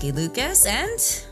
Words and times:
Jackie 0.00 0.12
Lucas, 0.12 0.64
and 0.64 1.26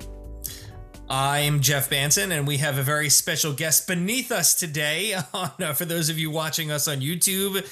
I'm 1.09 1.62
Jeff 1.62 1.89
Banson, 1.89 2.32
and 2.32 2.46
we 2.46 2.59
have 2.59 2.77
a 2.77 2.82
very 2.82 3.09
special 3.09 3.55
guest 3.55 3.87
beneath 3.87 4.30
us 4.30 4.55
today. 4.55 5.14
On, 5.32 5.50
uh, 5.59 5.73
for 5.73 5.87
those 5.87 6.11
of 6.11 6.18
you 6.18 6.30
watching 6.30 6.71
us 6.71 6.86
on 6.86 6.99
YouTube, 6.99 7.67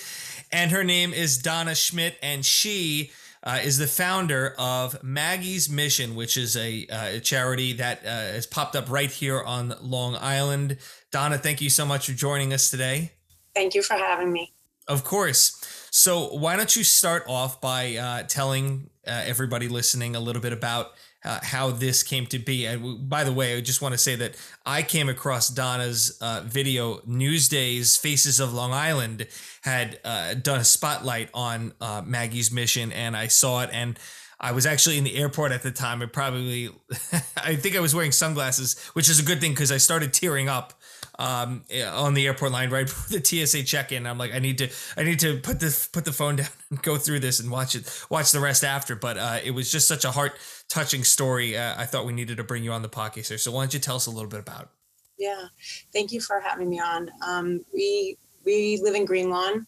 and 0.50 0.70
her 0.70 0.82
name 0.82 1.12
is 1.12 1.36
Donna 1.36 1.74
Schmidt, 1.74 2.16
and 2.22 2.46
she 2.46 3.10
uh, 3.42 3.58
is 3.62 3.76
the 3.76 3.86
founder 3.86 4.54
of 4.58 5.04
Maggie's 5.04 5.68
Mission, 5.68 6.14
which 6.14 6.38
is 6.38 6.56
a, 6.56 6.86
uh, 6.86 7.16
a 7.16 7.20
charity 7.20 7.74
that 7.74 7.98
uh, 8.02 8.08
has 8.08 8.46
popped 8.46 8.74
up 8.74 8.88
right 8.88 9.10
here 9.10 9.42
on 9.42 9.74
Long 9.82 10.16
Island. 10.16 10.78
Donna, 11.12 11.36
thank 11.36 11.60
you 11.60 11.68
so 11.68 11.84
much 11.84 12.06
for 12.06 12.14
joining 12.14 12.54
us 12.54 12.70
today. 12.70 13.12
Thank 13.54 13.74
you 13.74 13.82
for 13.82 13.98
having 13.98 14.32
me. 14.32 14.54
Of 14.88 15.04
course. 15.04 15.62
So, 15.90 16.34
why 16.36 16.56
don't 16.56 16.74
you 16.74 16.84
start 16.84 17.24
off 17.28 17.60
by 17.60 17.96
uh, 17.96 18.22
telling 18.22 18.88
uh, 19.06 19.22
everybody 19.26 19.68
listening 19.68 20.16
a 20.16 20.20
little 20.20 20.42
bit 20.42 20.52
about 20.52 20.92
uh, 21.24 21.40
how 21.42 21.70
this 21.70 22.02
came 22.02 22.26
to 22.26 22.38
be? 22.38 22.66
And 22.66 23.08
by 23.08 23.24
the 23.24 23.32
way, 23.32 23.56
I 23.56 23.60
just 23.60 23.82
want 23.82 23.92
to 23.92 23.98
say 23.98 24.14
that 24.16 24.36
I 24.64 24.82
came 24.82 25.08
across 25.08 25.48
Donna's 25.48 26.16
uh, 26.20 26.42
video. 26.44 27.00
Newsday's 27.06 27.96
Faces 27.96 28.40
of 28.40 28.52
Long 28.54 28.72
Island 28.72 29.26
had 29.62 29.98
uh, 30.04 30.34
done 30.34 30.60
a 30.60 30.64
spotlight 30.64 31.30
on 31.34 31.72
uh, 31.80 32.02
Maggie's 32.04 32.52
mission, 32.52 32.92
and 32.92 33.16
I 33.16 33.26
saw 33.28 33.62
it 33.62 33.70
and. 33.72 33.98
I 34.38 34.52
was 34.52 34.66
actually 34.66 34.98
in 34.98 35.04
the 35.04 35.16
airport 35.16 35.50
at 35.52 35.62
the 35.62 35.70
time. 35.70 36.02
I 36.02 36.06
probably, 36.06 36.68
I 37.38 37.56
think 37.56 37.74
I 37.74 37.80
was 37.80 37.94
wearing 37.94 38.12
sunglasses, 38.12 38.78
which 38.92 39.08
is 39.08 39.18
a 39.18 39.22
good 39.22 39.40
thing 39.40 39.52
because 39.52 39.72
I 39.72 39.78
started 39.78 40.12
tearing 40.12 40.46
up 40.46 40.75
um, 41.18 41.64
on 41.92 42.14
the 42.14 42.26
airport 42.26 42.52
line 42.52 42.70
right 42.70 42.86
before 42.86 43.18
the 43.18 43.24
TSA 43.24 43.64
check-in. 43.64 44.06
I'm 44.06 44.18
like, 44.18 44.34
I 44.34 44.38
need 44.38 44.58
to, 44.58 44.68
I 44.96 45.02
need 45.02 45.18
to 45.20 45.38
put 45.38 45.60
the 45.60 45.88
put 45.92 46.04
the 46.04 46.12
phone 46.12 46.36
down 46.36 46.48
and 46.70 46.82
go 46.82 46.96
through 46.96 47.20
this 47.20 47.40
and 47.40 47.50
watch 47.50 47.74
it, 47.74 48.06
watch 48.10 48.32
the 48.32 48.40
rest 48.40 48.64
after. 48.64 48.94
But 48.96 49.16
uh, 49.16 49.38
it 49.44 49.52
was 49.52 49.70
just 49.70 49.88
such 49.88 50.04
a 50.04 50.10
heart 50.10 50.38
touching 50.68 51.04
story. 51.04 51.56
Uh, 51.56 51.74
I 51.76 51.84
thought 51.86 52.06
we 52.06 52.12
needed 52.12 52.36
to 52.38 52.44
bring 52.44 52.64
you 52.64 52.72
on 52.72 52.82
the 52.82 52.88
podcast 52.88 53.28
here. 53.28 53.38
So 53.38 53.52
why 53.52 53.62
don't 53.62 53.74
you 53.74 53.80
tell 53.80 53.96
us 53.96 54.06
a 54.06 54.10
little 54.10 54.30
bit 54.30 54.40
about? 54.40 54.70
Yeah, 55.18 55.46
thank 55.92 56.12
you 56.12 56.20
for 56.20 56.40
having 56.40 56.68
me 56.68 56.78
on. 56.78 57.10
Um, 57.26 57.64
we 57.72 58.18
we 58.44 58.78
live 58.82 58.94
in 58.94 59.04
Greenlawn, 59.04 59.66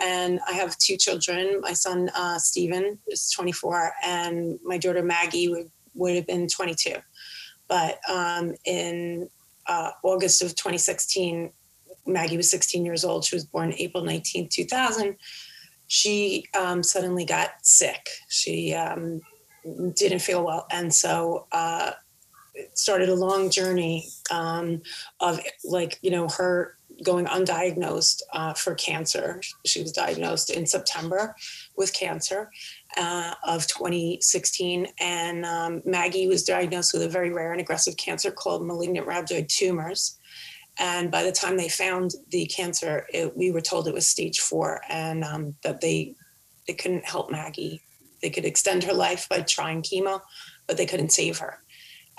and 0.00 0.40
I 0.48 0.52
have 0.52 0.78
two 0.78 0.96
children. 0.96 1.60
My 1.60 1.72
son 1.72 2.10
uh, 2.14 2.38
Stephen 2.38 2.98
is 3.08 3.30
24, 3.30 3.92
and 4.04 4.58
my 4.62 4.78
daughter 4.78 5.02
Maggie 5.02 5.48
would 5.48 5.70
would 5.94 6.14
have 6.14 6.26
been 6.26 6.46
22. 6.46 6.94
But 7.68 7.98
um, 8.08 8.54
in 8.64 9.28
uh, 9.70 9.92
August 10.02 10.42
of 10.42 10.48
2016, 10.56 11.52
Maggie 12.04 12.36
was 12.36 12.50
16 12.50 12.84
years 12.84 13.04
old. 13.04 13.24
She 13.24 13.36
was 13.36 13.44
born 13.44 13.72
April 13.78 14.04
19, 14.04 14.48
2000. 14.48 15.16
She 15.86 16.44
um, 16.58 16.82
suddenly 16.82 17.24
got 17.24 17.50
sick. 17.62 18.08
She 18.28 18.74
um, 18.74 19.20
didn't 19.94 20.18
feel 20.18 20.44
well. 20.44 20.66
And 20.72 20.92
so 20.92 21.46
uh, 21.52 21.92
it 22.54 22.76
started 22.76 23.08
a 23.08 23.14
long 23.14 23.48
journey 23.48 24.08
um, 24.30 24.82
of 25.20 25.40
like, 25.64 26.00
you 26.02 26.10
know, 26.10 26.28
her 26.28 26.76
going 27.02 27.26
undiagnosed 27.26 28.22
uh, 28.32 28.54
for 28.54 28.74
cancer. 28.74 29.40
She 29.64 29.82
was 29.82 29.92
diagnosed 29.92 30.50
in 30.50 30.66
September 30.66 31.34
with 31.76 31.94
cancer 31.94 32.50
uh, 32.96 33.34
of 33.44 33.66
2016. 33.66 34.88
And 35.00 35.44
um, 35.44 35.82
Maggie 35.84 36.28
was 36.28 36.44
diagnosed 36.44 36.92
with 36.92 37.02
a 37.02 37.08
very 37.08 37.30
rare 37.30 37.52
and 37.52 37.60
aggressive 37.60 37.96
cancer 37.96 38.30
called 38.30 38.66
malignant 38.66 39.06
rhabdoid 39.06 39.48
tumors. 39.48 40.18
And 40.78 41.10
by 41.10 41.22
the 41.22 41.32
time 41.32 41.56
they 41.56 41.68
found 41.68 42.14
the 42.30 42.46
cancer, 42.46 43.06
it, 43.12 43.36
we 43.36 43.50
were 43.50 43.60
told 43.60 43.86
it 43.86 43.94
was 43.94 44.06
stage 44.06 44.40
four 44.40 44.80
and 44.88 45.24
um, 45.24 45.56
that 45.62 45.80
they, 45.80 46.14
they 46.66 46.74
couldn't 46.74 47.04
help 47.04 47.30
Maggie. 47.30 47.82
They 48.22 48.30
could 48.30 48.44
extend 48.44 48.84
her 48.84 48.94
life 48.94 49.28
by 49.28 49.40
trying 49.40 49.82
chemo, 49.82 50.20
but 50.66 50.76
they 50.76 50.86
couldn't 50.86 51.12
save 51.12 51.38
her. 51.38 51.62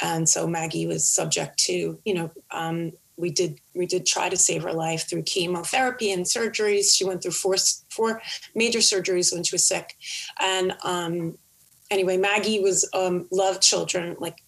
And 0.01 0.27
so 0.27 0.47
Maggie 0.47 0.87
was 0.87 1.07
subject 1.07 1.59
to, 1.65 1.99
you 2.03 2.13
know, 2.13 2.31
um, 2.49 2.91
we 3.21 3.29
did 3.31 3.59
we 3.73 3.85
did 3.85 4.05
try 4.05 4.27
to 4.27 4.37
save 4.37 4.63
her 4.63 4.73
life 4.73 5.07
through 5.07 5.23
chemotherapy 5.23 6.11
and 6.11 6.25
surgeries. 6.25 6.93
She 6.95 7.05
went 7.05 7.21
through 7.21 7.31
four 7.31 7.55
four 7.89 8.21
major 8.55 8.79
surgeries 8.79 9.33
when 9.33 9.43
she 9.43 9.55
was 9.55 9.63
sick, 9.63 9.95
and 10.39 10.75
um, 10.83 11.37
anyway, 11.89 12.17
Maggie 12.17 12.59
was 12.59 12.89
um, 12.93 13.27
loved 13.31 13.61
children 13.61 14.15
like 14.19 14.41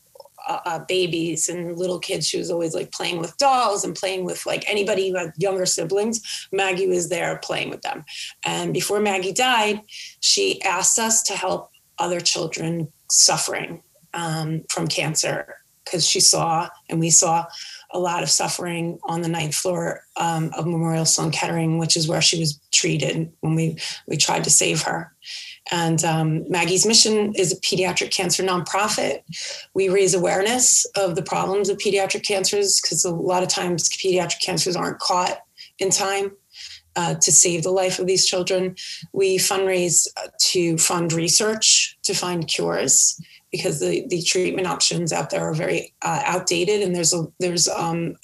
uh, 0.48 0.60
uh, 0.66 0.80
babies 0.88 1.48
and 1.48 1.78
little 1.78 2.00
kids. 2.00 2.28
She 2.28 2.38
was 2.38 2.52
always 2.52 2.74
like 2.74 2.92
playing 2.92 3.20
with 3.20 3.38
dolls 3.38 3.86
and 3.86 3.96
playing 3.96 4.26
with 4.26 4.46
like 4.46 4.70
anybody 4.70 5.10
who 5.10 5.18
had 5.18 5.34
younger 5.38 5.66
siblings. 5.66 6.48
Maggie 6.52 6.88
was 6.88 7.10
there 7.10 7.38
playing 7.38 7.70
with 7.70 7.82
them. 7.82 8.04
And 8.44 8.74
before 8.74 9.00
Maggie 9.00 9.32
died, 9.32 9.82
she 10.20 10.62
asked 10.64 11.00
us 11.00 11.22
to 11.24 11.34
help 11.34 11.72
other 11.98 12.20
children 12.20 12.92
suffering 13.10 13.84
um, 14.14 14.64
from 14.70 14.88
cancer 14.88 15.64
because 15.86 16.08
she 16.08 16.20
saw 16.20 16.70
and 16.90 17.00
we 17.00 17.10
saw 17.10 17.46
a 17.94 18.00
lot 18.00 18.24
of 18.24 18.30
suffering 18.30 19.00
on 19.04 19.22
the 19.22 19.30
ninth 19.30 19.56
floor 19.56 20.04
um, 20.18 20.52
of 20.58 20.66
Memorial 20.66 21.06
Sloan 21.06 21.32
Kettering, 21.32 21.78
which 21.78 21.96
is 21.96 22.08
where 22.08 22.22
she 22.22 22.40
was 22.40 22.60
treated 22.72 23.32
when 23.42 23.56
we 23.56 23.78
we 24.08 24.18
tried 24.18 24.44
to 24.44 24.50
save 24.50 24.82
her. 24.82 25.14
And 25.72 26.04
um, 26.04 26.50
Maggie's 26.50 26.86
mission 26.86 27.34
is 27.36 27.54
a 27.54 27.62
pediatric 27.62 28.12
cancer 28.12 28.44
nonprofit. 28.44 29.22
We 29.74 29.88
raise 29.88 30.14
awareness 30.14 30.86
of 30.98 31.16
the 31.16 31.24
problems 31.24 31.70
of 31.70 31.78
pediatric 31.78 32.26
cancers 32.26 32.82
because 32.82 33.06
a 33.06 33.12
lot 33.12 33.44
of 33.44 33.50
times 33.50 33.90
pediatric 33.90 34.42
cancers 34.42 34.76
aren't 34.76 35.00
caught 35.00 35.40
in 35.80 35.90
time. 35.90 36.32
Uh, 36.96 37.16
to 37.16 37.32
save 37.32 37.64
the 37.64 37.72
life 37.72 37.98
of 37.98 38.06
these 38.06 38.24
children. 38.24 38.76
We 39.14 39.40
fundraise 39.40 40.08
to 40.52 40.78
fund 40.78 41.12
research 41.12 41.98
to 42.04 42.14
find 42.14 42.48
cures 42.48 43.20
because 43.54 43.80
the, 43.80 44.06
the 44.08 44.22
treatment 44.24 44.68
options 44.68 45.14
out 45.14 45.30
there 45.30 45.48
are 45.48 45.54
very 45.54 45.94
uh, 46.02 46.24
outdated 46.26 46.82
and 46.82 46.94
there's 46.94 47.14
a 47.14 47.26
there's 47.40 47.70
um 47.70 48.16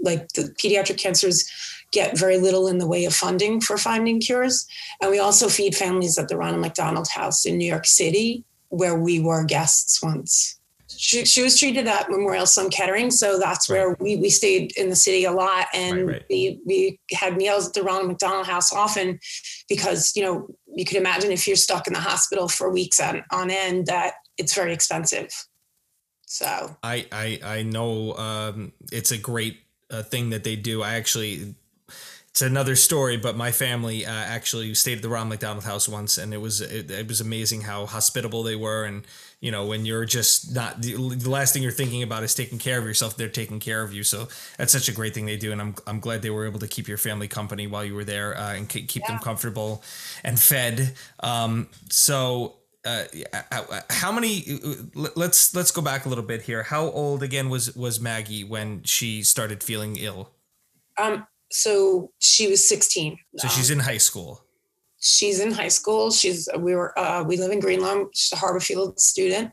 like 0.00 0.28
the 0.34 0.54
pediatric 0.62 0.96
cancers 0.96 1.46
get 1.90 2.16
very 2.16 2.38
little 2.38 2.68
in 2.68 2.78
the 2.78 2.86
way 2.86 3.04
of 3.04 3.14
funding 3.14 3.60
for 3.60 3.76
finding 3.76 4.20
cures. 4.20 4.66
And 5.00 5.10
we 5.10 5.18
also 5.18 5.48
feed 5.48 5.74
families 5.74 6.16
at 6.16 6.28
the 6.28 6.36
ronald 6.36 6.62
mcdonald 6.62 7.08
house 7.08 7.44
in 7.44 7.58
new 7.58 7.68
york 7.68 7.86
city 7.86 8.44
where 8.68 8.96
we 8.96 9.18
were 9.20 9.44
guests 9.44 10.00
once. 10.02 10.54
She, 10.90 11.26
she 11.26 11.42
was 11.42 11.58
treated 11.58 11.86
at 11.86 12.10
Memorial 12.10 12.46
Sloan 12.46 12.70
Kettering, 12.70 13.10
so 13.10 13.38
that's 13.38 13.68
where 13.68 13.94
we, 14.00 14.16
we 14.16 14.30
stayed 14.30 14.72
in 14.76 14.88
the 14.88 14.96
city 14.96 15.24
a 15.24 15.32
lot, 15.32 15.66
and 15.74 16.06
right, 16.06 16.12
right. 16.14 16.24
we 16.30 16.60
we 16.66 17.00
had 17.12 17.36
meals 17.36 17.68
at 17.68 17.74
the 17.74 17.82
Ronald 17.82 18.08
McDonald 18.08 18.46
House 18.46 18.72
often, 18.72 19.20
because 19.68 20.16
you 20.16 20.22
know 20.22 20.48
you 20.74 20.86
could 20.86 20.96
imagine 20.96 21.30
if 21.30 21.46
you're 21.46 21.56
stuck 21.56 21.86
in 21.86 21.92
the 21.92 22.00
hospital 22.00 22.48
for 22.48 22.70
weeks 22.70 23.00
on, 23.00 23.22
on 23.32 23.50
end 23.50 23.86
that 23.86 24.14
it's 24.38 24.54
very 24.54 24.72
expensive. 24.72 25.30
So 26.26 26.76
I 26.82 27.06
I 27.12 27.40
I 27.44 27.62
know 27.62 28.14
um, 28.14 28.72
it's 28.92 29.10
a 29.10 29.18
great 29.18 29.58
uh, 29.90 30.02
thing 30.02 30.30
that 30.30 30.44
they 30.44 30.56
do. 30.56 30.82
I 30.82 30.94
actually 30.94 31.54
it's 32.38 32.42
another 32.42 32.76
story, 32.76 33.16
but 33.16 33.36
my 33.36 33.50
family 33.50 34.06
uh, 34.06 34.10
actually 34.10 34.72
stayed 34.74 34.98
at 34.98 35.02
the 35.02 35.08
Ronald 35.08 35.30
McDonald 35.30 35.64
House 35.64 35.88
once, 35.88 36.18
and 36.18 36.32
it 36.32 36.36
was 36.36 36.60
it, 36.60 36.88
it, 36.88 37.08
was 37.08 37.20
amazing 37.20 37.62
how 37.62 37.86
hospitable 37.86 38.44
they 38.44 38.54
were. 38.54 38.84
And 38.84 39.04
you 39.40 39.50
know, 39.50 39.66
when 39.66 39.84
you're 39.84 40.04
just 40.04 40.54
not 40.54 40.80
the, 40.80 40.92
the, 40.92 41.30
last 41.30 41.52
thing 41.52 41.64
you're 41.64 41.72
thinking 41.72 42.04
about 42.04 42.22
is 42.22 42.36
taking 42.36 42.58
care 42.58 42.78
of 42.78 42.84
yourself, 42.84 43.16
they're 43.16 43.28
taking 43.28 43.58
care 43.58 43.82
of 43.82 43.92
you. 43.92 44.04
So 44.04 44.28
that's 44.56 44.72
such 44.72 44.88
a 44.88 44.92
great 44.92 45.14
thing 45.14 45.26
they 45.26 45.36
do, 45.36 45.50
and 45.50 45.60
I'm 45.60 45.74
I'm 45.84 45.98
glad 45.98 46.22
they 46.22 46.30
were 46.30 46.46
able 46.46 46.60
to 46.60 46.68
keep 46.68 46.86
your 46.86 46.98
family 46.98 47.26
company 47.26 47.66
while 47.66 47.84
you 47.84 47.96
were 47.96 48.04
there 48.04 48.38
uh, 48.38 48.54
and 48.54 48.68
keep 48.68 48.94
yeah. 48.94 49.08
them 49.08 49.18
comfortable 49.18 49.82
and 50.22 50.38
fed. 50.38 50.94
Um, 51.20 51.68
so 51.90 52.57
uh, 52.88 53.80
how 53.90 54.10
many 54.10 54.44
let's 54.94 55.54
let's 55.54 55.70
go 55.70 55.82
back 55.82 56.06
a 56.06 56.08
little 56.08 56.24
bit 56.24 56.42
here. 56.42 56.62
How 56.62 56.84
old 56.90 57.22
again 57.22 57.50
was 57.50 57.74
was 57.76 58.00
maggie 58.00 58.44
when 58.44 58.82
she 58.82 59.22
started 59.22 59.62
feeling 59.62 59.96
ill? 59.96 60.30
Um 60.96 61.26
so 61.50 62.12
she 62.18 62.46
was 62.48 62.68
16 62.68 63.18
so 63.36 63.48
she's 63.48 63.70
in 63.70 63.80
high 63.80 63.98
school. 63.98 64.44
She's 65.00 65.40
in 65.40 65.52
high 65.52 65.68
school. 65.68 66.10
She's 66.10 66.48
we 66.58 66.74
were 66.74 66.98
uh, 66.98 67.24
we 67.24 67.36
live 67.36 67.52
in 67.52 67.60
Greenlawn 67.60 68.08
she's 68.14 68.32
a 68.32 68.36
harborfield 68.36 68.98
student. 68.98 69.52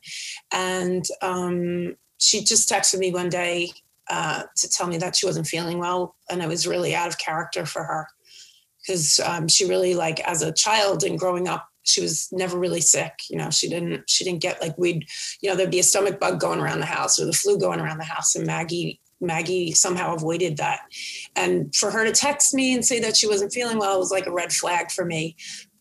And 0.53 1.05
um 1.21 1.95
she 2.17 2.41
just 2.43 2.69
texted 2.69 2.99
me 2.99 3.11
one 3.11 3.29
day 3.29 3.71
uh, 4.09 4.43
to 4.55 4.69
tell 4.69 4.87
me 4.87 4.97
that 4.97 5.15
she 5.15 5.25
wasn't 5.25 5.47
feeling 5.47 5.79
well 5.79 6.15
and 6.29 6.43
i 6.43 6.47
was 6.47 6.67
really 6.67 6.93
out 6.93 7.07
of 7.07 7.17
character 7.17 7.65
for 7.65 7.83
her. 7.83 8.07
Because 8.81 9.19
um, 9.19 9.47
she 9.47 9.67
really 9.67 9.95
like 9.95 10.19
as 10.21 10.43
a 10.43 10.53
child 10.53 11.03
and 11.03 11.17
growing 11.17 11.47
up 11.47 11.67
she 11.85 12.01
was 12.01 12.29
never 12.31 12.57
really 12.57 12.81
sick. 12.81 13.13
You 13.29 13.37
know, 13.37 13.49
she 13.49 13.69
didn't 13.69 14.09
she 14.09 14.23
didn't 14.23 14.41
get 14.41 14.61
like 14.61 14.77
we'd, 14.77 15.05
you 15.41 15.49
know, 15.49 15.55
there'd 15.55 15.71
be 15.71 15.79
a 15.79 15.83
stomach 15.83 16.19
bug 16.19 16.39
going 16.39 16.59
around 16.59 16.79
the 16.79 16.85
house 16.85 17.19
or 17.19 17.25
the 17.25 17.33
flu 17.33 17.57
going 17.57 17.79
around 17.79 17.99
the 17.99 18.03
house. 18.03 18.35
And 18.35 18.45
Maggie 18.45 18.99
Maggie 19.21 19.71
somehow 19.71 20.13
avoided 20.13 20.57
that. 20.57 20.81
And 21.35 21.73
for 21.75 21.91
her 21.91 22.03
to 22.03 22.11
text 22.11 22.53
me 22.53 22.73
and 22.73 22.85
say 22.85 22.99
that 22.99 23.15
she 23.15 23.27
wasn't 23.27 23.53
feeling 23.53 23.77
well 23.77 23.99
was 23.99 24.11
like 24.11 24.27
a 24.27 24.31
red 24.31 24.51
flag 24.51 24.91
for 24.91 25.05
me. 25.05 25.35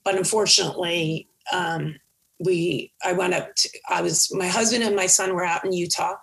But 0.04 0.16
unfortunately, 0.16 1.28
um, 1.52 1.96
we 2.38 2.92
I 3.04 3.12
went 3.12 3.34
up 3.34 3.54
to, 3.54 3.68
I 3.88 4.02
was 4.02 4.32
my 4.34 4.48
husband 4.48 4.84
and 4.84 4.96
my 4.96 5.06
son 5.06 5.34
were 5.34 5.44
out 5.44 5.64
in 5.64 5.72
Utah. 5.72 6.16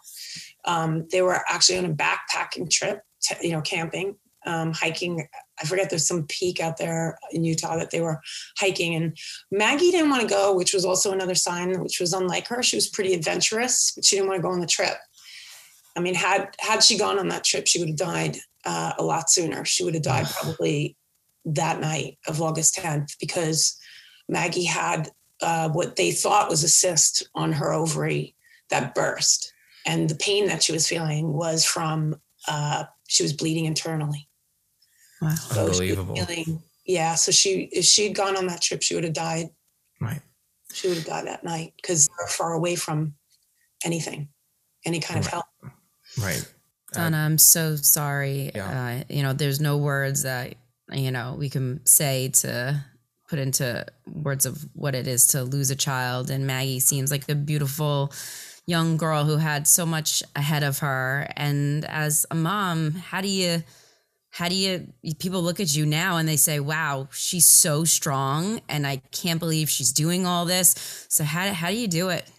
Um, 0.66 1.08
they 1.12 1.22
were 1.22 1.42
actually 1.50 1.80
on 1.80 1.86
a 1.86 1.94
backpacking 1.94 2.70
trip, 2.70 3.02
to, 3.24 3.36
you 3.42 3.52
know, 3.52 3.62
camping, 3.62 4.16
um, 4.46 4.74
hiking 4.74 5.28
I 5.62 5.66
forget 5.66 5.90
there's 5.90 6.08
some 6.08 6.26
peak 6.28 6.60
out 6.60 6.78
there 6.78 7.18
in 7.32 7.44
Utah 7.44 7.78
that 7.78 7.92
they 7.92 8.02
were 8.02 8.20
hiking 8.58 8.96
and 8.96 9.18
Maggie 9.52 9.92
didn't 9.92 10.10
want 10.10 10.22
to 10.22 10.28
go, 10.28 10.56
which 10.56 10.74
was 10.74 10.86
also 10.86 11.12
another 11.12 11.36
sign 11.36 11.80
which 11.82 12.00
was 12.00 12.14
unlike 12.14 12.48
her. 12.48 12.64
She 12.64 12.78
was 12.78 12.90
pretty 12.90 13.14
adventurous, 13.14 13.92
but 13.96 14.06
she 14.06 14.16
didn't 14.16 14.30
want 14.30 14.40
to 14.40 14.44
go 14.44 14.52
on 14.52 14.60
the 14.60 14.68
trip. 14.68 14.98
I 15.96 16.00
mean, 16.00 16.16
had 16.16 16.56
had 16.60 16.84
she 16.84 16.98
gone 16.98 17.20
on 17.20 17.28
that 17.30 17.44
trip, 17.44 17.68
she 17.68 17.80
would 17.80 17.90
have 17.90 17.98
died 17.98 18.38
uh, 18.66 18.94
a 18.98 19.04
lot 19.04 19.30
sooner. 19.30 19.66
She 19.66 19.84
would 19.84 19.94
have 19.94 20.04
died 20.04 20.28
probably 20.28 20.96
that 21.46 21.80
night 21.80 22.18
of 22.28 22.42
August 22.42 22.78
10th 22.78 23.18
because 23.20 23.78
Maggie 24.30 24.64
had 24.64 25.10
uh, 25.42 25.70
what 25.70 25.96
they 25.96 26.12
thought 26.12 26.50
was 26.50 26.64
a 26.64 26.70
cyst 26.70 27.28
on 27.36 27.52
her 27.54 27.74
ovary 27.74 28.36
that 28.70 28.96
burst, 28.96 29.54
and 29.86 30.10
the 30.10 30.16
pain 30.16 30.48
that 30.48 30.64
she 30.64 30.72
was 30.72 30.88
feeling 30.88 31.34
was 31.34 31.66
from 31.66 32.16
uh, 32.48 32.86
she 33.08 33.24
was 33.24 33.34
bleeding 33.34 33.66
internally. 33.66 34.30
Wow, 35.22 35.36
so 35.36 35.66
unbelievable. 35.66 36.16
Feeling, 36.16 36.62
yeah, 36.86 37.16
so 37.16 37.32
she 37.32 37.70
if 37.72 37.86
she'd 37.86 38.16
gone 38.16 38.36
on 38.36 38.48
that 38.48 38.62
trip, 38.62 38.82
she 38.82 38.96
would 38.96 39.04
have 39.04 39.14
died. 39.14 39.50
Right. 40.00 40.22
She 40.74 40.88
would 40.88 40.98
have 40.98 41.06
died 41.06 41.28
that 41.28 41.44
night 41.44 41.74
because 41.76 42.08
they're 42.18 42.28
far 42.28 42.54
away 42.54 42.76
from 42.76 43.14
anything, 43.86 44.30
any 44.86 45.00
kind 45.00 45.18
right. 45.18 45.26
of 45.26 45.32
help. 45.32 45.46
Right. 46.20 46.54
Donna, 46.94 47.18
I'm 47.18 47.38
so 47.38 47.76
sorry. 47.76 48.52
Yeah. 48.54 49.02
Uh, 49.02 49.14
you 49.14 49.24
know, 49.24 49.34
there's 49.34 49.62
no 49.62 49.78
words 49.78 50.24
that 50.24 50.56
you 50.92 51.12
know 51.12 51.36
we 51.38 51.50
can 51.50 51.86
say 51.86 52.30
to 52.30 52.84
put 53.30 53.40
into 53.40 53.86
words 54.06 54.46
of 54.46 54.68
what 54.74 54.94
it 54.94 55.08
is 55.08 55.28
to 55.28 55.44
lose 55.44 55.72
a 55.72 55.76
child. 55.76 56.30
And 56.30 56.46
Maggie 56.46 56.82
seems 56.82 57.12
like 57.12 57.30
a 57.30 57.36
beautiful 57.36 58.12
young 58.68 58.98
girl 58.98 59.24
who 59.24 59.38
had 59.38 59.68
so 59.68 59.86
much 59.86 60.22
ahead 60.36 60.64
of 60.64 60.80
her. 60.80 61.32
And 61.38 61.86
as 61.86 62.26
a 62.30 62.36
mom, 62.36 62.92
how 62.92 63.22
do 63.22 63.30
you? 63.30 63.64
How 64.32 64.48
do 64.48 64.56
you 64.56 64.88
people 65.20 65.42
look 65.42 65.60
at 65.60 65.76
you 65.76 65.86
now 65.86 66.18
and 66.18 66.28
they 66.28 66.38
say, 66.38 66.60
"Wow, 66.60 67.10
she's 67.12 67.48
so 67.48 67.84
strong 67.84 68.62
and 68.70 68.88
I 68.88 68.98
can't 69.12 69.40
believe 69.40 69.70
she's 69.70 69.92
doing 69.92 70.26
all 70.26 70.46
this." 70.46 71.06
So 71.10 71.24
how 71.24 71.52
how 71.54 71.70
do 71.70 71.78
you 71.78 71.88
do 71.88 72.10
it? 72.10 72.30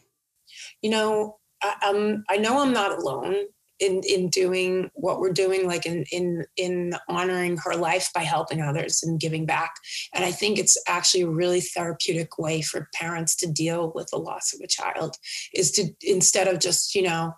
You 0.80 0.90
know, 0.90 1.38
I, 1.62 1.74
um, 1.86 2.24
I 2.28 2.38
know 2.38 2.60
I'm 2.60 2.72
not 2.72 2.98
alone 2.98 3.46
in 3.82 4.00
in 4.08 4.28
doing 4.28 4.90
what 4.94 5.18
we're 5.20 5.32
doing 5.32 5.66
like 5.66 5.84
in 5.84 6.04
in 6.12 6.44
in 6.56 6.94
honoring 7.08 7.56
her 7.58 7.74
life 7.74 8.08
by 8.14 8.22
helping 8.22 8.62
others 8.62 9.02
and 9.02 9.20
giving 9.20 9.44
back 9.44 9.74
and 10.14 10.24
i 10.24 10.30
think 10.30 10.58
it's 10.58 10.76
actually 10.86 11.22
a 11.22 11.28
really 11.28 11.60
therapeutic 11.60 12.38
way 12.38 12.62
for 12.62 12.88
parents 12.94 13.34
to 13.34 13.50
deal 13.50 13.92
with 13.94 14.06
the 14.10 14.18
loss 14.18 14.54
of 14.54 14.60
a 14.62 14.68
child 14.68 15.16
is 15.54 15.70
to 15.72 15.88
instead 16.02 16.46
of 16.46 16.60
just 16.60 16.94
you 16.94 17.02
know 17.02 17.34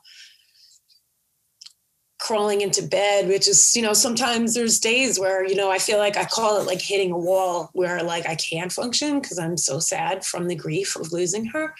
crawling 2.24 2.62
into 2.62 2.82
bed 2.82 3.28
which 3.28 3.46
is 3.46 3.76
you 3.76 3.82
know 3.82 3.92
sometimes 3.92 4.54
there's 4.54 4.78
days 4.78 5.20
where 5.20 5.46
you 5.46 5.54
know 5.54 5.70
i 5.70 5.78
feel 5.78 5.98
like 5.98 6.16
i 6.16 6.24
call 6.24 6.58
it 6.58 6.66
like 6.66 6.80
hitting 6.80 7.12
a 7.12 7.18
wall 7.18 7.68
where 7.74 8.02
like 8.02 8.26
i 8.26 8.34
can't 8.34 8.72
function 8.72 9.20
because 9.20 9.38
i'm 9.38 9.58
so 9.58 9.78
sad 9.78 10.24
from 10.24 10.48
the 10.48 10.54
grief 10.54 10.96
of 10.96 11.12
losing 11.12 11.44
her 11.44 11.74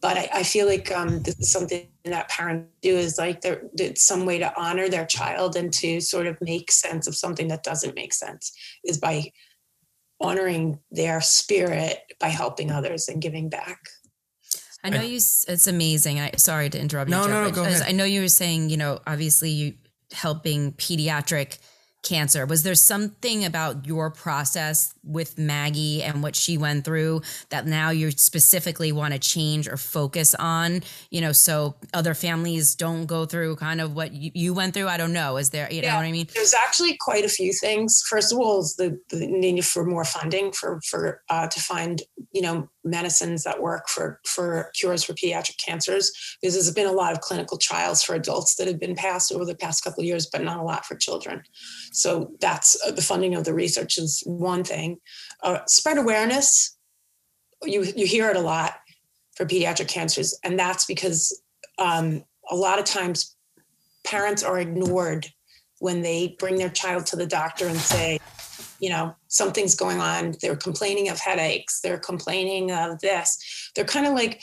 but 0.00 0.18
I, 0.18 0.28
I 0.34 0.42
feel 0.42 0.66
like 0.66 0.92
um, 0.92 1.22
this 1.22 1.38
is 1.38 1.50
something 1.50 1.88
that 2.04 2.28
parents 2.28 2.68
do 2.82 2.94
is 2.94 3.16
like 3.16 3.40
there 3.40 3.62
it's 3.78 4.04
some 4.04 4.26
way 4.26 4.38
to 4.38 4.52
honor 4.54 4.90
their 4.90 5.06
child 5.06 5.56
and 5.56 5.72
to 5.74 6.00
sort 6.02 6.26
of 6.26 6.36
make 6.42 6.70
sense 6.70 7.06
of 7.06 7.16
something 7.16 7.48
that 7.48 7.62
doesn't 7.62 7.94
make 7.94 8.12
sense 8.12 8.52
is 8.84 8.98
by 8.98 9.32
honoring 10.20 10.78
their 10.90 11.22
spirit 11.22 12.00
by 12.20 12.28
helping 12.28 12.70
others 12.70 13.08
and 13.08 13.22
giving 13.22 13.48
back. 13.48 13.78
I 14.82 14.90
know 14.90 15.00
you. 15.00 15.16
It's 15.16 15.66
amazing. 15.66 16.20
I 16.20 16.32
sorry 16.36 16.68
to 16.68 16.78
interrupt 16.78 17.10
no, 17.10 17.22
you. 17.22 17.28
No, 17.28 17.44
no, 17.44 17.50
go 17.50 17.64
ahead. 17.64 17.82
I 17.88 17.92
know 17.92 18.04
you 18.04 18.20
were 18.20 18.28
saying, 18.28 18.68
you 18.68 18.76
know, 18.76 19.00
obviously 19.06 19.48
you 19.48 19.74
helping 20.12 20.72
pediatric 20.72 21.58
cancer. 22.04 22.46
Was 22.46 22.62
there 22.62 22.74
something 22.74 23.44
about 23.44 23.86
your 23.86 24.10
process 24.10 24.94
with 25.02 25.38
Maggie 25.38 26.02
and 26.02 26.22
what 26.22 26.36
she 26.36 26.56
went 26.56 26.84
through 26.84 27.22
that 27.48 27.66
now 27.66 27.90
you 27.90 28.10
specifically 28.12 28.92
want 28.92 29.14
to 29.14 29.18
change 29.18 29.66
or 29.66 29.76
focus 29.76 30.34
on, 30.34 30.82
you 31.10 31.20
know, 31.20 31.32
so 31.32 31.74
other 31.92 32.14
families 32.14 32.74
don't 32.74 33.06
go 33.06 33.24
through 33.24 33.56
kind 33.56 33.80
of 33.80 33.96
what 33.96 34.12
you, 34.12 34.30
you 34.34 34.54
went 34.54 34.74
through? 34.74 34.86
I 34.86 34.98
don't 34.98 35.12
know. 35.12 35.38
Is 35.38 35.50
there, 35.50 35.66
you 35.72 35.80
yeah, 35.80 35.92
know 35.92 35.96
what 35.96 36.04
I 36.04 36.12
mean? 36.12 36.28
There's 36.34 36.54
actually 36.54 36.96
quite 37.00 37.24
a 37.24 37.28
few 37.28 37.52
things. 37.52 38.02
First 38.08 38.32
of 38.32 38.38
all, 38.38 38.60
is 38.60 38.76
the, 38.76 39.00
the 39.08 39.26
need 39.26 39.64
for 39.64 39.84
more 39.84 40.04
funding 40.04 40.52
for, 40.52 40.80
for, 40.86 41.22
uh, 41.30 41.48
to 41.48 41.60
find, 41.60 42.02
you 42.32 42.42
know, 42.42 42.68
medicines 42.84 43.44
that 43.44 43.62
work 43.62 43.88
for, 43.88 44.20
for 44.26 44.70
cures 44.74 45.02
for 45.02 45.14
pediatric 45.14 45.56
cancers, 45.64 46.36
because 46.40 46.54
there's 46.54 46.70
been 46.70 46.86
a 46.86 46.92
lot 46.92 47.12
of 47.12 47.20
clinical 47.20 47.56
trials 47.56 48.02
for 48.02 48.14
adults 48.14 48.56
that 48.56 48.66
have 48.66 48.78
been 48.78 48.94
passed 48.94 49.32
over 49.32 49.44
the 49.44 49.54
past 49.54 49.82
couple 49.82 50.02
of 50.02 50.06
years, 50.06 50.26
but 50.26 50.42
not 50.42 50.60
a 50.60 50.62
lot 50.62 50.84
for 50.84 50.94
children. 50.96 51.42
So 51.92 52.32
that's 52.40 52.76
uh, 52.86 52.90
the 52.90 53.02
funding 53.02 53.34
of 53.34 53.44
the 53.44 53.54
research 53.54 53.98
is 53.98 54.22
one 54.26 54.64
thing. 54.64 54.98
Uh, 55.42 55.60
spread 55.66 55.98
awareness, 55.98 56.76
you, 57.62 57.84
you 57.96 58.06
hear 58.06 58.30
it 58.30 58.36
a 58.36 58.40
lot 58.40 58.74
for 59.36 59.46
pediatric 59.46 59.88
cancers, 59.88 60.38
and 60.44 60.58
that's 60.58 60.84
because 60.84 61.42
um, 61.78 62.24
a 62.50 62.56
lot 62.56 62.78
of 62.78 62.84
times 62.84 63.36
parents 64.04 64.42
are 64.42 64.60
ignored 64.60 65.26
when 65.80 66.02
they 66.02 66.36
bring 66.38 66.56
their 66.56 66.68
child 66.68 67.06
to 67.06 67.16
the 67.16 67.26
doctor 67.26 67.66
and 67.66 67.78
say, 67.78 68.18
you 68.80 68.90
know, 68.90 69.14
something's 69.28 69.74
going 69.74 70.00
on. 70.00 70.34
They're 70.40 70.56
complaining 70.56 71.08
of 71.08 71.18
headaches. 71.18 71.80
They're 71.80 71.98
complaining 71.98 72.70
of 72.70 73.00
this. 73.00 73.70
They're 73.74 73.84
kind 73.84 74.06
of 74.06 74.14
like, 74.14 74.42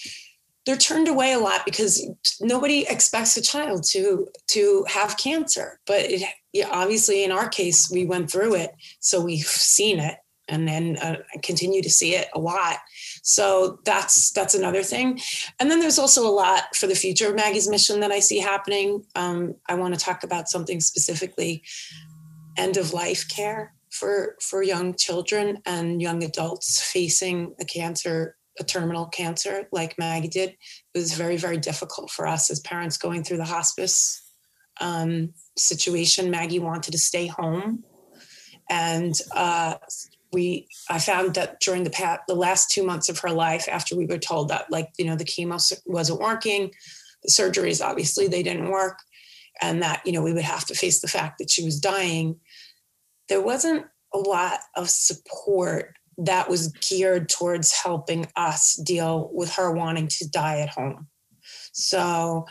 they're 0.66 0.78
turned 0.78 1.08
away 1.08 1.34
a 1.34 1.40
lot 1.40 1.66
because 1.66 2.08
nobody 2.40 2.86
expects 2.88 3.36
a 3.38 3.42
child 3.42 3.84
to 3.84 4.28
to 4.48 4.86
have 4.88 5.18
cancer 5.18 5.80
but 5.86 6.02
it 6.02 6.24
yeah, 6.54 6.68
obviously 6.72 7.24
in 7.24 7.32
our 7.32 7.50
case 7.50 7.90
we 7.90 8.06
went 8.06 8.30
through 8.30 8.56
it 8.56 8.72
so 9.00 9.22
we've 9.22 9.46
seen 9.46 10.00
it 10.00 10.18
and 10.48 10.68
then 10.68 10.98
uh, 10.98 11.16
continue 11.44 11.82
to 11.82 11.90
see 11.90 12.14
it 12.14 12.28
a 12.36 12.40
lot 12.40 12.78
so 13.24 13.80
that's 13.86 14.32
that's 14.32 14.54
another 14.54 14.84
thing 14.84 15.20
and 15.60 15.72
then 15.72 15.80
there's 15.80 16.00
also 16.00 16.28
a 16.28 16.30
lot 16.30 16.76
for 16.76 16.88
the 16.88 16.96
future 16.96 17.30
of 17.30 17.36
maggie's 17.36 17.70
mission 17.70 18.00
that 18.00 18.12
i 18.12 18.20
see 18.20 18.40
happening 18.40 19.04
um, 19.16 19.56
i 19.68 19.74
want 19.76 19.94
to 19.94 20.00
talk 20.00 20.24
about 20.24 20.50
something 20.50 20.80
specifically 20.80 21.64
end 22.58 22.78
of 22.78 22.94
life 22.94 23.28
care 23.30 23.74
for 23.92 24.36
for 24.42 24.64
young 24.64 24.96
children 24.96 25.62
and 25.66 26.02
young 26.02 26.24
adults 26.24 26.82
facing 26.82 27.54
a 27.60 27.66
cancer 27.66 28.36
a 28.60 28.64
terminal 28.64 29.06
cancer 29.08 29.68
like 29.72 29.98
Maggie 29.98 30.28
did. 30.28 30.50
It 30.50 30.98
was 30.98 31.14
very, 31.14 31.38
very 31.38 31.58
difficult 31.58 32.12
for 32.12 32.28
us 32.28 32.50
as 32.50 32.60
parents 32.60 32.98
going 32.98 33.24
through 33.24 33.38
the 33.38 33.46
hospice 33.46 34.22
um, 34.80 35.34
situation. 35.58 36.30
Maggie 36.30 36.60
wanted 36.60 36.92
to 36.92 36.98
stay 36.98 37.28
home. 37.28 37.84
And 38.70 39.14
uh, 39.36 39.76
we, 40.32 40.68
I 40.90 41.00
found 41.00 41.36
that 41.36 41.60
during 41.60 41.84
the 41.84 41.90
past, 41.90 42.22
the 42.28 42.36
last 42.36 42.72
two 42.72 42.86
months 42.86 43.10
of 43.10 43.20
her 43.20 43.32
life, 43.32 43.68
after 43.70 43.96
we 43.96 44.06
were 44.06 44.18
told 44.18 44.50
that, 44.50 44.72
like, 44.72 44.90
you 44.98 45.06
know, 45.06 45.16
the 45.16 45.26
chemo 45.26 45.60
wasn't 45.86 46.22
working, 46.22 46.72
the 47.24 47.32
surgeries, 47.32 47.86
obviously, 47.86 48.28
they 48.28 48.44
didn't 48.44 48.70
work, 48.70 49.00
and 49.62 49.82
that, 49.82 50.02
you 50.06 50.12
know, 50.12 50.22
we 50.22 50.34
would 50.34 50.44
have 50.44 50.66
to 50.66 50.74
face 50.74 51.02
the 51.02 51.08
fact 51.08 51.38
that 51.40 51.50
she 51.50 51.66
was 51.66 51.80
dying, 51.80 52.40
there 53.32 53.42
wasn't 53.42 53.86
a 54.14 54.18
lot 54.18 54.60
of 54.76 54.90
support 54.90 55.96
that 56.18 56.50
was 56.50 56.68
geared 56.90 57.30
towards 57.30 57.72
helping 57.72 58.28
us 58.36 58.76
deal 58.76 59.32
with 59.34 59.54
her 59.54 59.72
wanting 59.72 60.10
to 60.10 60.30
die 60.30 60.60
at 60.60 60.68
home. 60.68 61.08
So, 61.72 62.46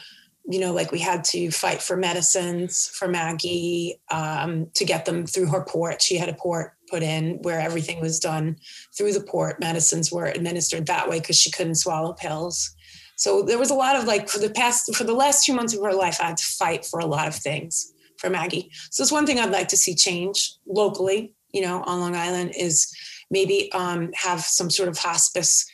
you 0.48 0.58
know, 0.58 0.72
like 0.72 0.90
we 0.90 0.98
had 0.98 1.22
to 1.24 1.50
fight 1.50 1.82
for 1.82 1.98
medicines 1.98 2.90
for 2.94 3.08
Maggie 3.08 4.00
um, 4.10 4.68
to 4.72 4.86
get 4.86 5.04
them 5.04 5.26
through 5.26 5.48
her 5.48 5.62
port. 5.62 6.00
She 6.00 6.16
had 6.16 6.30
a 6.30 6.34
port 6.34 6.72
put 6.88 7.02
in 7.02 7.40
where 7.42 7.60
everything 7.60 8.00
was 8.00 8.18
done 8.18 8.56
through 8.96 9.12
the 9.12 9.20
port. 9.20 9.60
Medicines 9.60 10.10
were 10.10 10.24
administered 10.24 10.86
that 10.86 11.10
way 11.10 11.20
because 11.20 11.36
she 11.36 11.50
couldn't 11.50 11.74
swallow 11.74 12.14
pills. 12.14 12.74
So 13.16 13.42
there 13.42 13.58
was 13.58 13.70
a 13.70 13.74
lot 13.74 13.96
of 13.96 14.04
like 14.04 14.30
for 14.30 14.38
the 14.38 14.48
past 14.48 14.96
for 14.96 15.04
the 15.04 15.12
last 15.12 15.44
two 15.44 15.52
months 15.52 15.74
of 15.74 15.84
her 15.84 15.92
life, 15.92 16.22
I 16.22 16.28
had 16.28 16.38
to 16.38 16.44
fight 16.44 16.86
for 16.86 17.00
a 17.00 17.06
lot 17.06 17.28
of 17.28 17.34
things 17.34 17.92
for 18.20 18.30
Maggie. 18.30 18.70
So 18.90 19.02
it's 19.02 19.12
one 19.12 19.26
thing 19.26 19.40
I'd 19.40 19.50
like 19.50 19.68
to 19.68 19.76
see 19.76 19.94
change 19.94 20.54
locally, 20.66 21.34
you 21.52 21.62
know, 21.62 21.82
on 21.82 22.00
Long 22.00 22.14
Island 22.14 22.52
is 22.56 22.92
maybe 23.30 23.72
um, 23.72 24.10
have 24.14 24.40
some 24.40 24.70
sort 24.70 24.88
of 24.88 24.98
hospice 24.98 25.66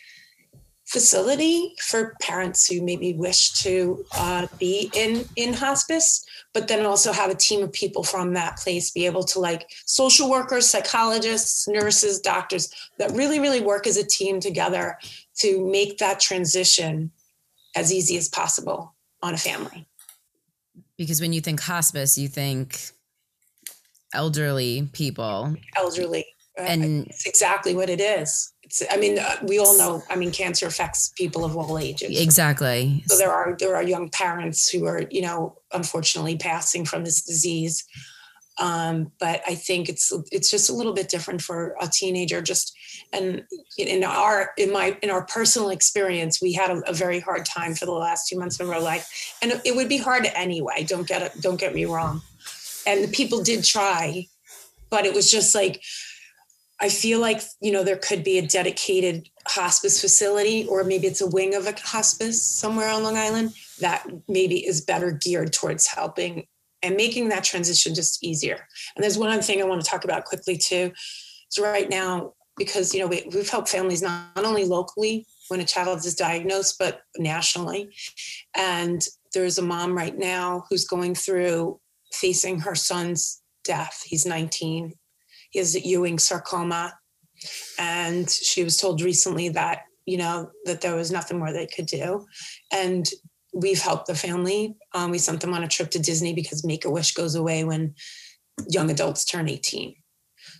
facility 0.86 1.74
for 1.80 2.14
parents 2.22 2.68
who 2.68 2.80
maybe 2.80 3.12
wish 3.14 3.52
to 3.54 4.04
uh, 4.16 4.46
be 4.58 4.88
in 4.94 5.24
in 5.34 5.52
hospice 5.52 6.24
but 6.54 6.68
then 6.68 6.86
also 6.86 7.12
have 7.12 7.28
a 7.28 7.34
team 7.34 7.64
of 7.64 7.72
people 7.72 8.04
from 8.04 8.34
that 8.34 8.56
place 8.58 8.92
be 8.92 9.04
able 9.04 9.24
to 9.24 9.40
like 9.40 9.68
social 9.84 10.30
workers 10.30 10.64
psychologists 10.70 11.66
nurses 11.66 12.20
doctors 12.20 12.72
that 13.00 13.10
really 13.10 13.40
really 13.40 13.60
work 13.60 13.84
as 13.88 13.96
a 13.96 14.06
team 14.06 14.38
together 14.38 14.96
to 15.36 15.68
make 15.68 15.98
that 15.98 16.20
transition 16.20 17.10
as 17.74 17.92
easy 17.92 18.16
as 18.16 18.28
possible 18.28 18.94
on 19.22 19.34
a 19.34 19.38
family 19.38 19.88
because 20.98 21.20
when 21.20 21.32
you 21.32 21.40
think 21.40 21.60
hospice 21.60 22.16
you 22.18 22.28
think 22.28 22.90
elderly 24.14 24.88
people 24.92 25.54
elderly 25.76 26.24
and 26.58 27.06
it's 27.06 27.26
exactly 27.26 27.74
what 27.74 27.90
it 27.90 28.00
is. 28.00 28.52
It's, 28.62 28.82
I 28.90 28.96
mean, 28.96 29.18
uh, 29.18 29.36
we 29.42 29.58
all 29.58 29.76
know. 29.78 30.02
I 30.08 30.16
mean, 30.16 30.32
cancer 30.32 30.66
affects 30.66 31.12
people 31.16 31.44
of 31.44 31.56
all 31.56 31.78
ages. 31.78 32.20
Exactly. 32.20 33.02
So 33.06 33.16
there 33.16 33.30
are 33.30 33.56
there 33.58 33.76
are 33.76 33.82
young 33.82 34.08
parents 34.08 34.68
who 34.68 34.86
are, 34.86 35.02
you 35.10 35.22
know, 35.22 35.58
unfortunately 35.72 36.36
passing 36.36 36.84
from 36.84 37.04
this 37.04 37.22
disease. 37.22 37.84
Um, 38.58 39.12
but 39.20 39.42
I 39.46 39.54
think 39.54 39.88
it's 39.88 40.12
it's 40.32 40.50
just 40.50 40.70
a 40.70 40.72
little 40.72 40.94
bit 40.94 41.08
different 41.08 41.42
for 41.42 41.76
a 41.80 41.88
teenager. 41.88 42.40
Just 42.40 42.74
and 43.12 43.44
in 43.76 44.02
our 44.02 44.52
in 44.56 44.72
my 44.72 44.96
in 45.02 45.10
our 45.10 45.26
personal 45.26 45.70
experience, 45.70 46.40
we 46.40 46.52
had 46.52 46.70
a, 46.70 46.80
a 46.88 46.92
very 46.92 47.20
hard 47.20 47.44
time 47.44 47.74
for 47.74 47.84
the 47.84 47.92
last 47.92 48.28
two 48.28 48.38
months 48.38 48.58
of 48.58 48.70
our 48.70 48.80
life, 48.80 49.36
and 49.42 49.60
it 49.64 49.76
would 49.76 49.88
be 49.88 49.98
hard 49.98 50.26
anyway. 50.34 50.84
Don't 50.84 51.06
get 51.06 51.22
it. 51.22 51.40
Don't 51.40 51.60
get 51.60 51.74
me 51.74 51.84
wrong. 51.84 52.22
And 52.86 53.04
the 53.04 53.08
people 53.08 53.42
did 53.42 53.62
try, 53.62 54.26
but 54.88 55.04
it 55.04 55.12
was 55.12 55.30
just 55.30 55.54
like 55.54 55.82
I 56.80 56.88
feel 56.88 57.20
like 57.20 57.42
you 57.60 57.72
know 57.72 57.84
there 57.84 57.96
could 57.96 58.24
be 58.24 58.38
a 58.38 58.46
dedicated 58.46 59.28
hospice 59.46 60.00
facility, 60.00 60.66
or 60.66 60.82
maybe 60.82 61.06
it's 61.06 61.20
a 61.20 61.26
wing 61.26 61.54
of 61.54 61.66
a 61.66 61.74
hospice 61.78 62.42
somewhere 62.42 62.88
on 62.88 63.02
Long 63.02 63.18
Island 63.18 63.52
that 63.80 64.06
maybe 64.28 64.66
is 64.66 64.80
better 64.80 65.10
geared 65.10 65.52
towards 65.52 65.86
helping 65.86 66.46
and 66.86 66.96
making 66.96 67.28
that 67.28 67.42
transition 67.42 67.94
just 67.94 68.22
easier. 68.22 68.66
And 68.94 69.02
there's 69.02 69.18
one 69.18 69.30
other 69.30 69.42
thing 69.42 69.60
I 69.60 69.64
want 69.64 69.82
to 69.82 69.90
talk 69.90 70.04
about 70.04 70.24
quickly 70.24 70.56
too. 70.56 70.92
So 71.48 71.64
right 71.64 71.90
now, 71.90 72.34
because 72.56 72.94
you 72.94 73.00
know 73.00 73.08
we, 73.08 73.28
we've 73.34 73.50
helped 73.50 73.68
families 73.68 74.02
not, 74.02 74.34
not 74.36 74.44
only 74.44 74.64
locally 74.64 75.26
when 75.48 75.60
a 75.60 75.64
child 75.64 75.98
is 75.98 76.14
diagnosed, 76.14 76.76
but 76.78 77.02
nationally. 77.18 77.90
And 78.56 79.04
there's 79.34 79.58
a 79.58 79.62
mom 79.62 79.96
right 79.96 80.16
now 80.16 80.64
who's 80.70 80.86
going 80.86 81.14
through 81.16 81.80
facing 82.12 82.60
her 82.60 82.74
son's 82.74 83.42
death. 83.64 84.02
He's 84.06 84.24
19. 84.24 84.92
He 85.50 85.58
has 85.58 85.74
Ewing 85.84 86.18
sarcoma. 86.18 86.94
And 87.78 88.30
she 88.30 88.64
was 88.64 88.76
told 88.76 89.02
recently 89.02 89.50
that, 89.50 89.82
you 90.06 90.16
know, 90.16 90.50
that 90.64 90.80
there 90.80 90.96
was 90.96 91.10
nothing 91.10 91.38
more 91.38 91.52
they 91.52 91.66
could 91.66 91.86
do. 91.86 92.26
And 92.72 93.06
we've 93.56 93.80
helped 93.80 94.06
the 94.06 94.14
family. 94.14 94.76
Um, 94.92 95.10
we 95.10 95.18
sent 95.18 95.40
them 95.40 95.54
on 95.54 95.64
a 95.64 95.68
trip 95.68 95.90
to 95.92 95.98
Disney 95.98 96.34
because 96.34 96.62
Make 96.62 96.84
a 96.84 96.90
Wish 96.90 97.14
goes 97.14 97.34
away 97.34 97.64
when 97.64 97.94
young 98.68 98.90
adults 98.90 99.24
turn 99.24 99.48
18. 99.48 99.94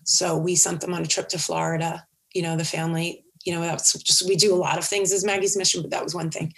So 0.05 0.39
we 0.39 0.57
sent 0.57 0.81
them 0.81 0.95
on 0.95 1.03
a 1.03 1.07
trip 1.07 1.29
to 1.29 1.39
Florida. 1.39 2.07
You 2.35 2.41
know, 2.41 2.57
the 2.57 2.65
family, 2.65 3.23
you 3.45 3.53
know, 3.53 3.61
that's 3.61 3.93
just, 4.03 4.27
we 4.27 4.35
do 4.35 4.55
a 4.55 4.57
lot 4.57 4.79
of 4.79 4.85
things 4.85 5.13
as 5.13 5.25
Maggie's 5.27 5.59
mission, 5.59 5.83
but 5.83 5.91
that 5.91 6.03
was 6.03 6.15
one 6.15 6.31
thing. 6.31 6.55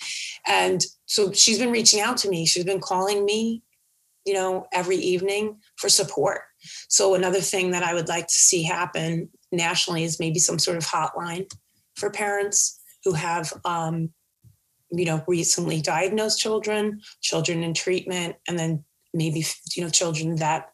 And 0.47 0.85
so 1.07 1.33
she's 1.33 1.59
been 1.59 1.73
reaching 1.73 2.01
out 2.01 2.17
to 2.19 2.31
me. 2.31 2.47
She's 2.47 2.65
been 2.65 2.81
calling 2.81 3.25
me, 3.25 3.65
you 4.25 4.33
know, 4.33 4.69
every 4.73 4.97
evening 4.97 5.59
for 5.77 5.89
support. 5.89 6.43
So 6.89 7.17
another 7.17 7.41
thing 7.41 7.73
that 7.73 7.83
I 7.83 7.95
would 7.95 8.09
like 8.09 8.29
to 8.29 8.35
see 8.35 8.63
happen 8.63 9.29
nationally 9.51 10.05
is 10.05 10.21
maybe 10.21 10.39
some 10.39 10.61
sort 10.61 10.77
of 10.77 10.87
hotline 10.87 11.51
for 11.97 12.11
parents 12.11 12.81
who 13.03 13.15
have 13.15 13.53
um, 13.65 14.11
you 14.91 15.05
know, 15.05 15.23
recently 15.27 15.81
diagnosed 15.81 16.39
children, 16.39 17.01
children 17.21 17.63
in 17.63 17.75
treatment, 17.75 18.37
and 18.47 18.59
then 18.59 18.85
maybe, 19.13 19.45
you 19.77 19.83
know, 19.83 19.91
children 19.91 20.37
that, 20.37 20.71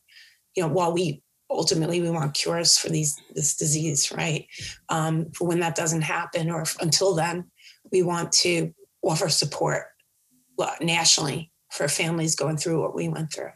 you 0.54 0.62
know, 0.62 0.68
while 0.68 0.92
we 0.92 1.22
ultimately 1.50 2.00
we 2.00 2.10
want 2.10 2.34
cures 2.34 2.78
for 2.78 2.88
these 2.88 3.20
this 3.34 3.56
disease, 3.56 4.12
right? 4.12 4.46
Um, 4.88 5.30
for 5.32 5.46
when 5.46 5.60
that 5.60 5.76
doesn't 5.76 6.02
happen 6.02 6.50
or 6.50 6.64
until 6.80 7.14
then, 7.14 7.50
we 7.92 8.02
want 8.02 8.32
to 8.32 8.72
offer 9.02 9.28
support 9.28 9.84
nationally 10.80 11.50
for 11.70 11.88
families 11.88 12.36
going 12.36 12.56
through 12.56 12.80
what 12.80 12.94
we 12.94 13.08
went 13.08 13.32
through. 13.32 13.50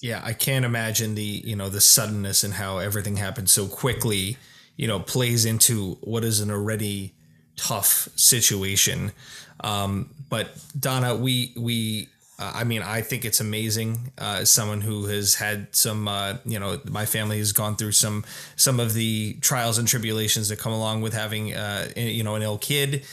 Yeah, 0.00 0.20
I 0.24 0.32
can't 0.32 0.64
imagine 0.64 1.14
the 1.14 1.42
you 1.44 1.56
know 1.56 1.68
the 1.68 1.80
suddenness 1.80 2.44
and 2.44 2.54
how 2.54 2.78
everything 2.78 3.16
happened 3.16 3.50
so 3.50 3.66
quickly. 3.66 4.36
You 4.76 4.88
know, 4.88 5.00
plays 5.00 5.44
into 5.44 5.98
what 6.02 6.24
is 6.24 6.40
an 6.40 6.50
already 6.50 7.14
tough 7.56 8.08
situation. 8.16 9.12
Um, 9.60 10.10
but 10.28 10.56
Donna, 10.78 11.14
we 11.14 11.52
we 11.56 12.08
uh, 12.42 12.50
I 12.54 12.64
mean, 12.64 12.82
I 12.82 13.02
think 13.02 13.24
it's 13.24 13.40
amazing. 13.40 14.10
Uh, 14.18 14.38
as 14.40 14.50
someone 14.50 14.80
who 14.80 15.06
has 15.06 15.36
had 15.36 15.74
some, 15.76 16.08
uh, 16.08 16.38
you 16.44 16.58
know, 16.58 16.80
my 16.88 17.06
family 17.06 17.38
has 17.38 17.52
gone 17.52 17.76
through 17.76 17.92
some 17.92 18.24
some 18.56 18.80
of 18.80 18.94
the 18.94 19.34
trials 19.34 19.78
and 19.78 19.86
tribulations 19.86 20.48
that 20.48 20.58
come 20.58 20.72
along 20.72 21.02
with 21.02 21.12
having, 21.12 21.54
uh, 21.54 21.88
you 21.96 22.24
know, 22.24 22.34
an 22.34 22.42
ill 22.42 22.58
kid. 22.58 23.04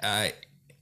Uh, 0.00 0.28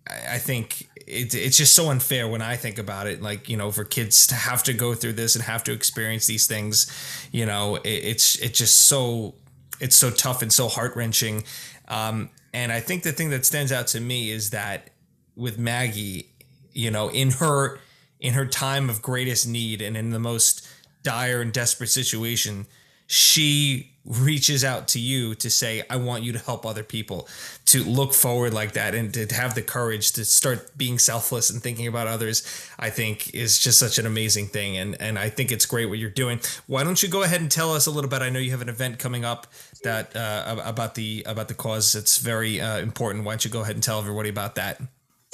I 0.06 0.38
think 0.38 0.88
it, 1.06 1.34
it's 1.34 1.56
just 1.56 1.74
so 1.74 1.88
unfair 1.88 2.28
when 2.28 2.42
I 2.42 2.56
think 2.56 2.78
about 2.78 3.06
it. 3.06 3.22
Like, 3.22 3.48
you 3.48 3.56
know, 3.56 3.70
for 3.70 3.84
kids 3.84 4.26
to 4.26 4.34
have 4.34 4.62
to 4.64 4.74
go 4.74 4.94
through 4.94 5.14
this 5.14 5.34
and 5.34 5.44
have 5.44 5.64
to 5.64 5.72
experience 5.72 6.26
these 6.26 6.46
things, 6.46 6.92
you 7.32 7.46
know, 7.46 7.76
it, 7.76 7.88
it's 7.88 8.36
it's 8.36 8.58
just 8.58 8.86
so 8.86 9.34
it's 9.80 9.96
so 9.96 10.10
tough 10.10 10.42
and 10.42 10.52
so 10.52 10.68
heart 10.68 10.94
wrenching. 10.94 11.44
Um, 11.88 12.28
and 12.54 12.70
I 12.70 12.78
think 12.78 13.02
the 13.02 13.12
thing 13.12 13.30
that 13.30 13.44
stands 13.44 13.72
out 13.72 13.88
to 13.88 14.00
me 14.00 14.30
is 14.30 14.50
that 14.50 14.90
with 15.34 15.58
Maggie, 15.58 16.30
you 16.72 16.88
know, 16.88 17.08
in 17.10 17.32
her 17.32 17.80
in 18.20 18.34
her 18.34 18.46
time 18.46 18.88
of 18.88 19.02
greatest 19.02 19.46
need 19.46 19.82
and 19.82 19.96
in 19.96 20.10
the 20.10 20.20
most 20.20 20.66
dire 21.02 21.42
and 21.42 21.52
desperate 21.52 21.90
situation, 21.90 22.66
she 23.06 23.90
reaches 24.04 24.64
out 24.64 24.86
to 24.88 24.98
you 24.98 25.34
to 25.34 25.48
say, 25.48 25.82
I 25.88 25.96
want 25.96 26.24
you 26.24 26.32
to 26.32 26.38
help 26.38 26.66
other 26.66 26.82
people, 26.82 27.26
to 27.66 27.82
look 27.82 28.12
forward 28.12 28.52
like 28.52 28.72
that 28.72 28.94
and 28.94 29.12
to 29.14 29.26
have 29.34 29.54
the 29.54 29.62
courage 29.62 30.12
to 30.12 30.24
start 30.24 30.76
being 30.76 30.98
selfless 30.98 31.48
and 31.48 31.62
thinking 31.62 31.86
about 31.86 32.06
others, 32.06 32.68
I 32.78 32.90
think 32.90 33.34
is 33.34 33.58
just 33.58 33.78
such 33.78 33.98
an 33.98 34.06
amazing 34.06 34.48
thing. 34.48 34.76
And 34.76 35.00
and 35.00 35.18
I 35.18 35.30
think 35.30 35.50
it's 35.50 35.66
great 35.66 35.86
what 35.86 35.98
you're 35.98 36.10
doing. 36.10 36.40
Why 36.66 36.84
don't 36.84 37.02
you 37.02 37.08
go 37.08 37.22
ahead 37.22 37.40
and 37.40 37.50
tell 37.50 37.72
us 37.72 37.86
a 37.86 37.90
little 37.90 38.10
bit? 38.10 38.20
I 38.20 38.28
know 38.28 38.38
you 38.38 38.50
have 38.50 38.62
an 38.62 38.68
event 38.68 38.98
coming 38.98 39.24
up 39.24 39.46
that 39.82 40.14
uh, 40.14 40.56
about 40.64 40.94
the 40.94 41.22
about 41.26 41.48
the 41.48 41.54
cause. 41.54 41.94
It's 41.94 42.18
very 42.18 42.60
uh, 42.60 42.78
important. 42.78 43.24
Why 43.24 43.32
don't 43.32 43.44
you 43.44 43.50
go 43.50 43.62
ahead 43.62 43.76
and 43.76 43.82
tell 43.82 43.98
everybody 43.98 44.28
about 44.28 44.56
that? 44.56 44.80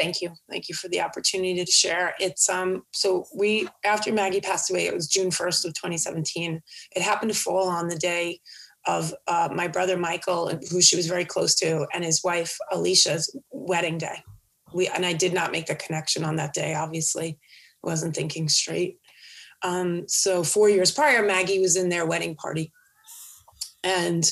Thank 0.00 0.22
you. 0.22 0.32
Thank 0.48 0.68
you 0.68 0.74
for 0.74 0.88
the 0.88 1.00
opportunity 1.00 1.62
to 1.62 1.70
share. 1.70 2.14
It's 2.18 2.48
um 2.48 2.82
so 2.92 3.26
we 3.36 3.68
after 3.84 4.12
maggie 4.12 4.40
passed 4.40 4.70
away 4.70 4.86
it 4.86 4.94
was 4.94 5.06
june 5.06 5.30
1st 5.30 5.66
of 5.66 5.74
2017 5.74 6.60
it 6.96 7.02
happened 7.02 7.32
to 7.32 7.38
fall 7.38 7.68
on 7.68 7.88
the 7.88 7.96
day 7.96 8.40
of 8.86 9.12
uh, 9.26 9.48
my 9.54 9.68
brother 9.68 9.96
michael 9.96 10.50
who 10.70 10.80
she 10.80 10.96
was 10.96 11.06
very 11.06 11.24
close 11.24 11.54
to 11.54 11.86
and 11.92 12.04
his 12.04 12.22
wife 12.24 12.56
alicia's 12.72 13.34
wedding 13.50 13.98
day. 13.98 14.22
We 14.72 14.88
and 14.88 15.04
i 15.04 15.12
did 15.12 15.34
not 15.34 15.52
make 15.52 15.66
the 15.66 15.74
connection 15.74 16.24
on 16.24 16.36
that 16.36 16.54
day 16.54 16.74
obviously. 16.74 17.38
Wasn't 17.82 18.14
thinking 18.14 18.48
straight. 18.48 18.98
Um, 19.62 20.04
so 20.06 20.42
four 20.42 20.68
years 20.68 20.90
prior 20.90 21.24
maggie 21.24 21.60
was 21.60 21.76
in 21.76 21.88
their 21.88 22.06
wedding 22.06 22.34
party. 22.34 22.72
And 23.82 24.30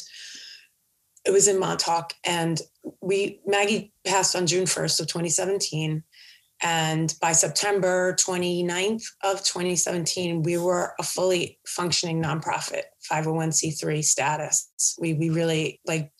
it 1.24 1.30
was 1.30 1.48
in 1.48 1.58
Montauk, 1.58 2.14
and 2.24 2.60
we 3.00 3.40
Maggie 3.46 3.92
passed 4.06 4.34
on 4.34 4.46
June 4.46 4.64
1st 4.64 5.00
of 5.00 5.06
2017. 5.06 6.02
And 6.60 7.14
by 7.20 7.32
September 7.32 8.16
29th 8.18 9.04
of 9.22 9.44
2017, 9.44 10.42
we 10.42 10.58
were 10.58 10.94
a 10.98 11.04
fully 11.04 11.60
functioning 11.64 12.20
nonprofit, 12.20 12.82
501c3 13.10 14.02
status. 14.02 14.96
We 14.98 15.14
we 15.14 15.30
really 15.30 15.80
like 15.86 16.10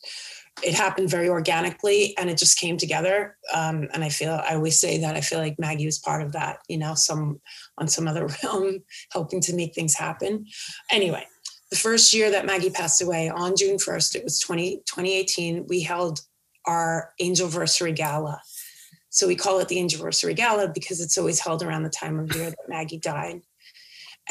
it 0.63 0.73
happened 0.73 1.09
very 1.09 1.29
organically 1.29 2.17
and 2.17 2.29
it 2.29 2.37
just 2.37 2.59
came 2.59 2.77
together. 2.77 3.37
Um, 3.53 3.87
and 3.93 4.03
I 4.03 4.09
feel 4.09 4.41
I 4.45 4.55
always 4.55 4.79
say 4.79 4.99
that 4.99 5.15
I 5.15 5.21
feel 5.21 5.39
like 5.39 5.59
Maggie 5.59 5.85
was 5.85 5.99
part 5.99 6.21
of 6.21 6.33
that, 6.33 6.59
you 6.67 6.77
know, 6.77 6.95
some 6.95 7.39
on 7.77 7.87
some 7.87 8.07
other 8.07 8.27
realm, 8.43 8.79
helping 9.11 9.41
to 9.41 9.55
make 9.55 9.73
things 9.73 9.95
happen. 9.95 10.45
Anyway, 10.91 11.25
the 11.69 11.75
first 11.75 12.13
year 12.13 12.31
that 12.31 12.45
Maggie 12.45 12.71
passed 12.71 13.01
away 13.01 13.29
on 13.29 13.55
June 13.55 13.77
1st, 13.77 14.15
it 14.15 14.23
was 14.23 14.39
20, 14.39 14.77
2018, 14.77 15.67
we 15.67 15.81
held 15.81 16.21
our 16.65 17.13
Angelversary 17.21 17.95
Gala. 17.95 18.41
So 19.09 19.27
we 19.27 19.35
call 19.35 19.59
it 19.59 19.67
the 19.67 19.77
Angelversary 19.77 20.35
Gala 20.35 20.69
because 20.69 20.99
it's 20.99 21.17
always 21.17 21.39
held 21.39 21.63
around 21.63 21.83
the 21.83 21.89
time 21.89 22.19
of 22.19 22.35
year 22.35 22.49
that 22.49 22.69
Maggie 22.69 22.97
died. 22.97 23.41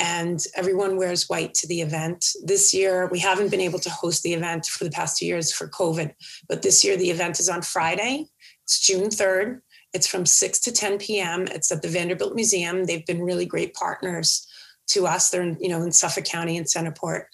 And 0.00 0.44
everyone 0.54 0.96
wears 0.96 1.28
white 1.28 1.54
to 1.54 1.66
the 1.66 1.80
event. 1.80 2.24
This 2.44 2.72
year, 2.72 3.08
we 3.08 3.18
haven't 3.18 3.50
been 3.50 3.60
able 3.60 3.80
to 3.80 3.90
host 3.90 4.22
the 4.22 4.34
event 4.34 4.66
for 4.66 4.84
the 4.84 4.90
past 4.90 5.18
two 5.18 5.26
years 5.26 5.52
for 5.52 5.68
COVID, 5.68 6.14
but 6.48 6.62
this 6.62 6.84
year 6.84 6.96
the 6.96 7.10
event 7.10 7.40
is 7.40 7.48
on 7.48 7.62
Friday. 7.62 8.26
It's 8.62 8.80
June 8.80 9.08
3rd. 9.08 9.60
It's 9.92 10.06
from 10.06 10.26
6 10.26 10.60
to 10.60 10.72
10 10.72 10.98
p.m. 10.98 11.46
It's 11.50 11.72
at 11.72 11.82
the 11.82 11.88
Vanderbilt 11.88 12.34
Museum. 12.34 12.84
They've 12.84 13.06
been 13.06 13.22
really 13.22 13.46
great 13.46 13.74
partners 13.74 14.46
to 14.88 15.06
us. 15.06 15.30
They're 15.30 15.42
in, 15.42 15.56
you 15.60 15.68
know 15.68 15.82
in 15.82 15.92
Suffolk 15.92 16.24
County 16.24 16.56
and 16.56 16.66
Centerport, 16.66 17.24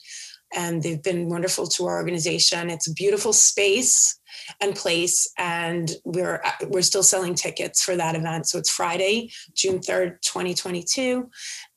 and 0.54 0.82
they've 0.82 1.02
been 1.02 1.28
wonderful 1.28 1.66
to 1.68 1.86
our 1.86 1.96
organization. 1.96 2.70
It's 2.70 2.88
a 2.88 2.94
beautiful 2.94 3.32
space 3.32 4.18
and 4.60 4.74
place, 4.74 5.28
and 5.38 5.92
we're 6.04 6.42
we're 6.68 6.82
still 6.82 7.02
selling 7.02 7.34
tickets 7.34 7.82
for 7.82 7.96
that 7.96 8.14
event. 8.14 8.46
So 8.48 8.58
it's 8.58 8.70
Friday, 8.70 9.30
June 9.54 9.80
third, 9.80 10.22
twenty 10.22 10.54
twenty 10.54 10.82
two, 10.82 11.30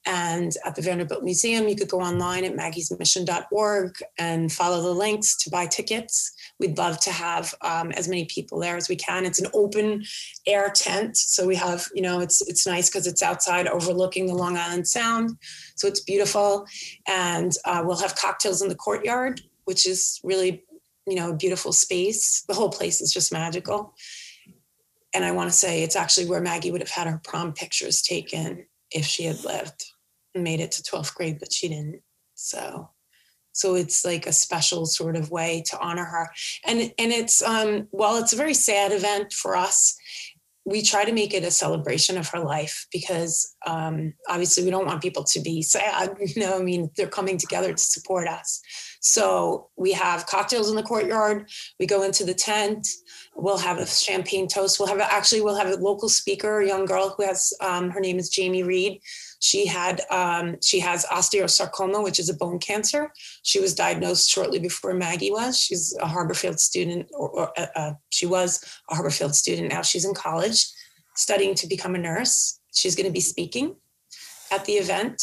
and 0.05 0.51
at 0.65 0.75
the 0.75 0.81
Vanderbilt 0.81 1.24
Museum, 1.24 1.67
you 1.67 1.75
could 1.75 1.89
go 1.89 2.00
online 2.00 2.46
at 2.46 2.55
maggiesmission.org 2.55 3.96
and 4.17 4.51
follow 4.51 4.81
the 4.81 4.93
links 4.93 5.38
to 5.43 5.50
buy 5.50 5.65
tickets. 5.65 6.34
We'd 6.59 6.77
love 6.77 6.99
to 7.01 7.11
have 7.11 7.53
um, 7.61 7.91
as 7.91 8.07
many 8.07 8.25
people 8.25 8.59
there 8.59 8.77
as 8.77 8.89
we 8.89 8.95
can. 8.95 9.25
It's 9.25 9.39
an 9.39 9.51
open 9.53 10.03
air 10.47 10.71
tent, 10.73 11.15
so 11.15 11.45
we 11.45 11.55
have, 11.55 11.87
you 11.93 12.01
know, 12.01 12.19
it's 12.19 12.41
it's 12.47 12.65
nice 12.65 12.89
because 12.89 13.05
it's 13.05 13.21
outside 13.21 13.67
overlooking 13.67 14.25
the 14.25 14.33
Long 14.33 14.57
Island 14.57 14.87
Sound, 14.87 15.37
so 15.75 15.87
it's 15.87 15.99
beautiful. 15.99 16.65
And 17.07 17.51
uh, 17.65 17.83
we'll 17.85 17.97
have 17.97 18.15
cocktails 18.15 18.61
in 18.61 18.69
the 18.69 18.75
courtyard, 18.75 19.41
which 19.65 19.85
is 19.85 20.19
really, 20.23 20.63
you 21.05 21.15
know, 21.15 21.29
a 21.29 21.35
beautiful 21.35 21.71
space. 21.71 22.43
The 22.47 22.55
whole 22.55 22.69
place 22.69 23.01
is 23.01 23.13
just 23.13 23.31
magical. 23.31 23.93
And 25.13 25.23
I 25.23 25.31
want 25.31 25.49
to 25.49 25.55
say 25.55 25.83
it's 25.83 25.95
actually 25.95 26.27
where 26.27 26.41
Maggie 26.41 26.71
would 26.71 26.81
have 26.81 26.89
had 26.89 27.07
her 27.07 27.21
prom 27.23 27.53
pictures 27.53 28.01
taken 28.01 28.65
if 28.91 29.05
she 29.05 29.23
had 29.23 29.43
lived 29.43 29.85
and 30.35 30.43
made 30.43 30.59
it 30.59 30.71
to 30.73 30.83
12th 30.83 31.13
grade, 31.15 31.39
but 31.39 31.51
she 31.51 31.69
didn't. 31.69 32.01
So 32.35 32.89
so 33.57 33.73
it's 33.73 34.05
like 34.05 34.27
a 34.27 34.31
special 34.31 34.85
sort 34.85 35.15
of 35.15 35.31
way 35.31 35.63
to 35.65 35.79
honor 35.79 36.05
her. 36.05 36.29
And 36.63 36.79
and 36.99 37.11
it's 37.11 37.41
um 37.41 37.87
while 37.89 38.17
it's 38.17 38.31
a 38.31 38.37
very 38.37 38.53
sad 38.53 38.91
event 38.91 39.33
for 39.33 39.55
us, 39.55 39.97
we 40.63 40.83
try 40.83 41.05
to 41.05 41.11
make 41.11 41.33
it 41.33 41.43
a 41.43 41.49
celebration 41.49 42.17
of 42.17 42.27
her 42.27 42.39
life 42.39 42.85
because 42.91 43.55
um, 43.65 44.13
obviously 44.29 44.63
we 44.63 44.69
don't 44.69 44.85
want 44.85 45.01
people 45.01 45.23
to 45.23 45.39
be 45.39 45.61
sad. 45.61 46.15
Know, 46.35 46.59
I 46.59 46.61
mean, 46.61 46.91
they're 46.95 47.07
coming 47.07 47.37
together 47.37 47.71
to 47.73 47.83
support 47.83 48.27
us. 48.27 48.61
So 48.99 49.69
we 49.77 49.93
have 49.93 50.27
cocktails 50.27 50.69
in 50.69 50.75
the 50.75 50.83
courtyard. 50.83 51.49
We 51.79 51.85
go 51.85 52.03
into 52.03 52.25
the 52.25 52.33
tent. 52.33 52.85
We'll 53.35 53.57
have 53.57 53.77
a 53.77 53.87
champagne 53.87 54.47
toast. 54.47 54.77
We'll 54.77 54.89
have 54.89 54.99
a, 54.99 55.11
actually 55.11 55.41
we'll 55.41 55.55
have 55.55 55.69
a 55.69 55.77
local 55.77 56.09
speaker, 56.09 56.59
a 56.59 56.67
young 56.67 56.85
girl 56.85 57.15
who 57.15 57.23
has 57.23 57.53
um, 57.61 57.89
her 57.89 58.01
name 58.01 58.19
is 58.19 58.29
Jamie 58.29 58.63
Reed. 58.63 58.99
She 59.39 59.67
had 59.67 60.01
um, 60.10 60.58
she 60.63 60.79
has 60.79 61.06
osteosarcoma, 61.06 62.03
which 62.03 62.20
is 62.20 62.29
a 62.29 62.34
bone 62.34 62.60
cancer. 62.60 63.12
She 63.44 63.60
was 63.60 63.75
diagnosed 63.75 64.29
shortly 64.29 64.60
before 64.60 64.94
Maggie 64.94 65.32
was. 65.32 65.60
She's 65.60 65.96
a 66.01 66.06
Harborfield 66.06 66.60
student, 66.60 67.08
or, 67.13 67.29
or 67.29 67.60
uh, 67.60 67.67
uh, 67.75 67.91
she 68.10 68.25
was 68.25 68.63
a 68.89 68.96
Harborfield 68.96 69.34
student. 69.34 69.70
Now 69.70 69.82
she's 69.82 70.06
in 70.06 70.13
college, 70.13 70.67
studying 71.15 71.56
to 71.56 71.67
become 71.67 71.96
a 71.96 72.00
nurse. 72.00 72.60
She's 72.74 72.96
going 72.96 73.08
to 73.08 73.13
be 73.13 73.20
speaking 73.20 73.75
at 74.51 74.65
the 74.65 74.74
event. 74.74 75.22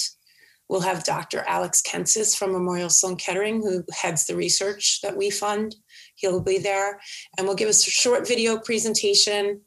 We'll 0.69 0.81
have 0.81 1.05
Dr. 1.05 1.45
Alex 1.47 1.83
Kentsis 1.83 2.37
from 2.37 2.53
Memorial 2.53 2.89
Sloan 2.89 3.17
Kettering, 3.17 3.61
who 3.61 3.85
heads 3.93 4.27
the 4.27 4.35
research 4.35 5.01
that 5.03 5.17
we 5.17 5.29
fund. 5.29 5.77
He'll 6.15 6.41
be 6.41 6.59
there, 6.59 7.01
and 7.37 7.47
we'll 7.47 7.57
give 7.57 7.69
us 7.69 7.87
a 7.87 7.91
short 7.91 8.27
video 8.27 8.59
presentation 8.59 9.61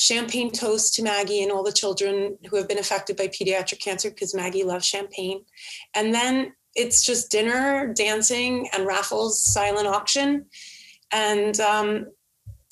champagne 0.00 0.50
toast 0.50 0.94
to 0.94 1.02
Maggie 1.02 1.42
and 1.42 1.52
all 1.52 1.62
the 1.62 1.72
children 1.72 2.38
who 2.48 2.56
have 2.56 2.66
been 2.66 2.78
affected 2.78 3.16
by 3.18 3.28
pediatric 3.28 3.80
cancer 3.80 4.08
because 4.08 4.34
Maggie 4.34 4.64
loves 4.64 4.86
champagne. 4.86 5.44
And 5.94 6.14
then 6.14 6.54
it's 6.74 7.04
just 7.04 7.30
dinner, 7.30 7.92
dancing, 7.92 8.68
and 8.72 8.86
raffles, 8.86 9.44
silent 9.44 9.86
auction, 9.86 10.46
and 11.12 11.60
um, 11.60 12.06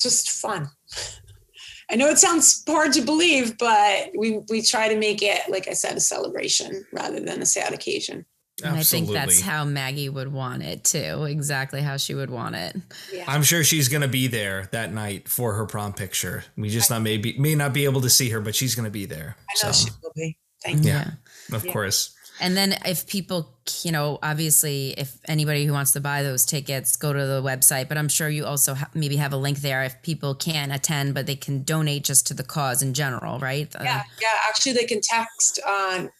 just 0.00 0.30
fun. 0.30 0.70
I 1.90 1.96
know 1.96 2.08
it 2.08 2.18
sounds 2.18 2.62
hard 2.66 2.92
to 2.94 3.02
believe, 3.02 3.56
but 3.58 4.10
we 4.16 4.40
we 4.50 4.60
try 4.60 4.88
to 4.88 4.98
make 4.98 5.22
it, 5.22 5.40
like 5.48 5.68
I 5.68 5.72
said, 5.72 5.96
a 5.96 6.00
celebration 6.00 6.84
rather 6.92 7.18
than 7.18 7.40
a 7.40 7.46
sad 7.46 7.72
occasion. 7.72 8.26
And 8.64 8.76
I 8.76 8.82
think 8.82 9.10
that's 9.10 9.40
how 9.40 9.64
Maggie 9.64 10.08
would 10.08 10.32
want 10.32 10.62
it 10.62 10.82
too. 10.82 11.24
Exactly 11.24 11.80
how 11.80 11.96
she 11.96 12.14
would 12.14 12.30
want 12.30 12.56
it. 12.56 12.76
Yeah. 13.12 13.24
I'm 13.28 13.42
sure 13.42 13.62
she's 13.62 13.88
going 13.88 14.02
to 14.02 14.08
be 14.08 14.26
there 14.26 14.68
that 14.72 14.92
night 14.92 15.28
for 15.28 15.54
her 15.54 15.64
prom 15.64 15.92
picture. 15.92 16.44
We 16.56 16.68
just 16.68 16.90
I, 16.90 16.96
not 16.96 17.02
maybe 17.02 17.38
may 17.38 17.54
not 17.54 17.72
be 17.72 17.84
able 17.84 18.00
to 18.00 18.10
see 18.10 18.30
her, 18.30 18.40
but 18.40 18.54
she's 18.54 18.74
going 18.74 18.84
to 18.84 18.90
be 18.90 19.06
there. 19.06 19.36
I 19.48 19.66
know 19.66 19.72
so. 19.72 19.86
she 19.86 19.90
will 20.02 20.12
be. 20.14 20.36
Thank 20.64 20.84
you. 20.84 20.90
Yeah, 20.90 21.10
of 21.52 21.64
yeah. 21.64 21.72
course. 21.72 22.14
And 22.40 22.56
then 22.56 22.76
if 22.84 23.06
people, 23.06 23.58
you 23.82 23.92
know, 23.92 24.18
obviously, 24.22 24.90
if 24.96 25.18
anybody 25.26 25.64
who 25.64 25.72
wants 25.72 25.92
to 25.92 26.00
buy 26.00 26.22
those 26.22 26.44
tickets, 26.44 26.96
go 26.96 27.12
to 27.12 27.26
the 27.26 27.42
website. 27.42 27.88
But 27.88 27.98
I'm 27.98 28.08
sure 28.08 28.28
you 28.28 28.44
also 28.44 28.74
ha- 28.74 28.90
maybe 28.94 29.16
have 29.16 29.32
a 29.32 29.36
link 29.36 29.58
there 29.58 29.82
if 29.84 30.00
people 30.02 30.34
can't 30.34 30.72
attend, 30.72 31.14
but 31.14 31.26
they 31.26 31.36
can 31.36 31.62
donate 31.62 32.04
just 32.04 32.26
to 32.28 32.34
the 32.34 32.44
cause 32.44 32.82
in 32.82 32.94
general, 32.94 33.38
right? 33.38 33.68
Yeah, 33.74 33.80
uh, 33.80 34.02
yeah. 34.20 34.28
Actually, 34.48 34.74
they 34.74 34.84
can 34.84 35.00
text 35.00 35.60
on. 35.66 36.10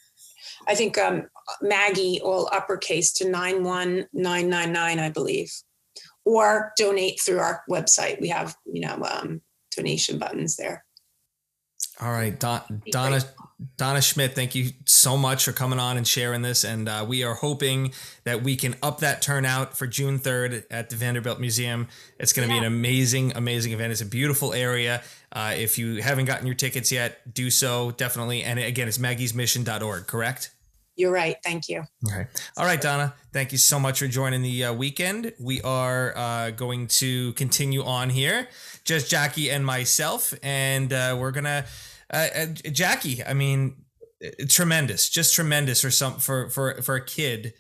I 0.69 0.75
think 0.75 0.99
um, 0.99 1.27
Maggie, 1.63 2.21
all 2.23 2.49
uppercase, 2.53 3.13
to 3.15 3.29
91999, 3.29 4.99
I 4.99 5.11
believe, 5.11 5.51
or 6.25 6.73
donate 6.77 7.21
through 7.21 7.39
our 7.39 7.63
website. 7.71 8.21
We 8.21 8.29
have, 8.29 8.55
you 8.67 8.83
know, 8.83 9.03
um, 9.11 9.41
donation 9.75 10.19
buttons 10.19 10.57
there. 10.57 10.85
All 12.00 12.13
right, 12.13 12.39
Don, 12.39 12.83
Donna. 12.91 13.21
Donna 13.76 14.00
Schmidt, 14.00 14.37
thank 14.37 14.54
you 14.54 14.71
so 14.85 15.17
much 15.17 15.45
for 15.45 15.50
coming 15.50 15.81
on 15.81 15.97
and 15.97 16.07
sharing 16.07 16.43
this. 16.43 16.63
And 16.63 16.89
uh, 16.89 17.04
we 17.09 17.25
are 17.25 17.35
hoping 17.35 17.93
that 18.23 18.45
we 18.45 18.54
can 18.54 18.76
up 18.85 19.00
that 19.00 19.21
turnout 19.21 19.76
for 19.76 19.89
June 19.89 20.21
3rd 20.21 20.63
at 20.71 20.91
the 20.91 20.97
Vanderbilt 20.97 21.41
Museum. 21.41 21.89
It's 22.21 22.33
going 22.33 22.49
to 22.49 22.54
yeah. 22.54 22.61
be 22.61 22.67
an 22.67 22.73
amazing, 22.73 23.33
amazing 23.35 23.73
event. 23.73 23.91
It's 23.91 24.00
a 24.00 24.07
beautiful 24.07 24.52
area. 24.52 25.02
Uh, 25.33 25.54
if 25.57 25.76
you 25.76 26.00
haven't 26.02 26.26
gotten 26.26 26.47
your 26.47 26.54
tickets 26.54 26.93
yet, 26.93 27.35
do 27.35 27.50
so 27.50 27.91
definitely. 27.91 28.45
And 28.45 28.61
again, 28.61 28.87
it's 28.87 28.99
maggiesmission.org, 28.99 30.07
correct? 30.07 30.50
You're 30.99 31.13
right. 31.13 31.37
Thank 31.45 31.69
you. 31.69 31.84
Okay. 32.04 32.26
All 32.56 32.65
right, 32.65 32.80
Donna. 32.80 33.15
Thank 33.32 33.52
you 33.52 33.58
so 33.58 33.78
much 33.78 34.00
for 34.00 34.08
joining 34.08 34.43
the 34.43 34.65
uh, 34.65 34.73
weekend. 34.73 35.32
We 35.39 35.63
are 35.63 36.13
uh, 36.17 36.50
going 36.50 36.89
to 36.89 37.32
continue 37.34 37.84
on 37.84 38.11
here, 38.11 38.49
just 38.84 39.08
Jackie 39.08 39.49
and 39.49 39.65
myself, 39.65 40.34
and 40.43 40.93
uh, 40.93 41.17
we're 41.19 41.30
gonna 41.30 41.67
uh, 42.13 42.26
uh, 42.34 42.47
Jackie. 42.73 43.25
I 43.25 43.32
mean, 43.32 43.76
tremendous, 44.49 45.08
just 45.08 45.37
tremendous 45.37 45.82
for 45.82 45.91
some 45.93 46.19
for 46.19 46.50
for 46.50 46.82
for 46.82 46.97
a 46.97 47.04
kid 47.04 47.54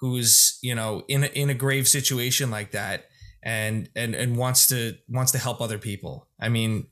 who's 0.00 0.58
you 0.60 0.74
know 0.74 1.04
in 1.06 1.22
a, 1.22 1.26
in 1.28 1.48
a 1.48 1.54
grave 1.54 1.86
situation 1.86 2.50
like 2.50 2.72
that 2.72 3.04
and 3.40 3.88
and 3.94 4.16
and 4.16 4.36
wants 4.36 4.66
to 4.66 4.96
wants 5.08 5.30
to 5.30 5.38
help 5.38 5.60
other 5.60 5.78
people. 5.78 6.26
I 6.40 6.48
mean, 6.48 6.88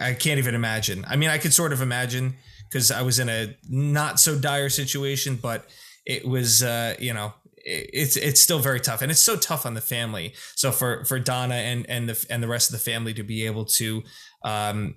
I 0.00 0.12
can't 0.12 0.38
even 0.38 0.54
imagine. 0.54 1.04
I 1.08 1.16
mean, 1.16 1.28
I 1.28 1.38
could 1.38 1.52
sort 1.52 1.72
of 1.72 1.82
imagine 1.82 2.36
because 2.70 2.90
I 2.90 3.02
was 3.02 3.18
in 3.18 3.28
a 3.28 3.56
not 3.68 4.20
so 4.20 4.38
dire 4.38 4.68
situation, 4.68 5.36
but 5.36 5.68
it 6.06 6.26
was, 6.26 6.62
uh, 6.62 6.94
you 6.98 7.12
know, 7.12 7.34
it's 7.56 8.16
it's 8.16 8.40
still 8.40 8.58
very 8.58 8.80
tough, 8.80 9.02
and 9.02 9.10
it's 9.10 9.22
so 9.22 9.36
tough 9.36 9.66
on 9.66 9.74
the 9.74 9.80
family. 9.80 10.34
So 10.56 10.72
for 10.72 11.04
for 11.04 11.18
Donna 11.18 11.56
and 11.56 11.88
and 11.88 12.08
the 12.08 12.26
and 12.30 12.42
the 12.42 12.48
rest 12.48 12.70
of 12.70 12.72
the 12.72 12.90
family 12.90 13.12
to 13.14 13.22
be 13.22 13.44
able 13.44 13.66
to 13.66 14.02
um, 14.44 14.94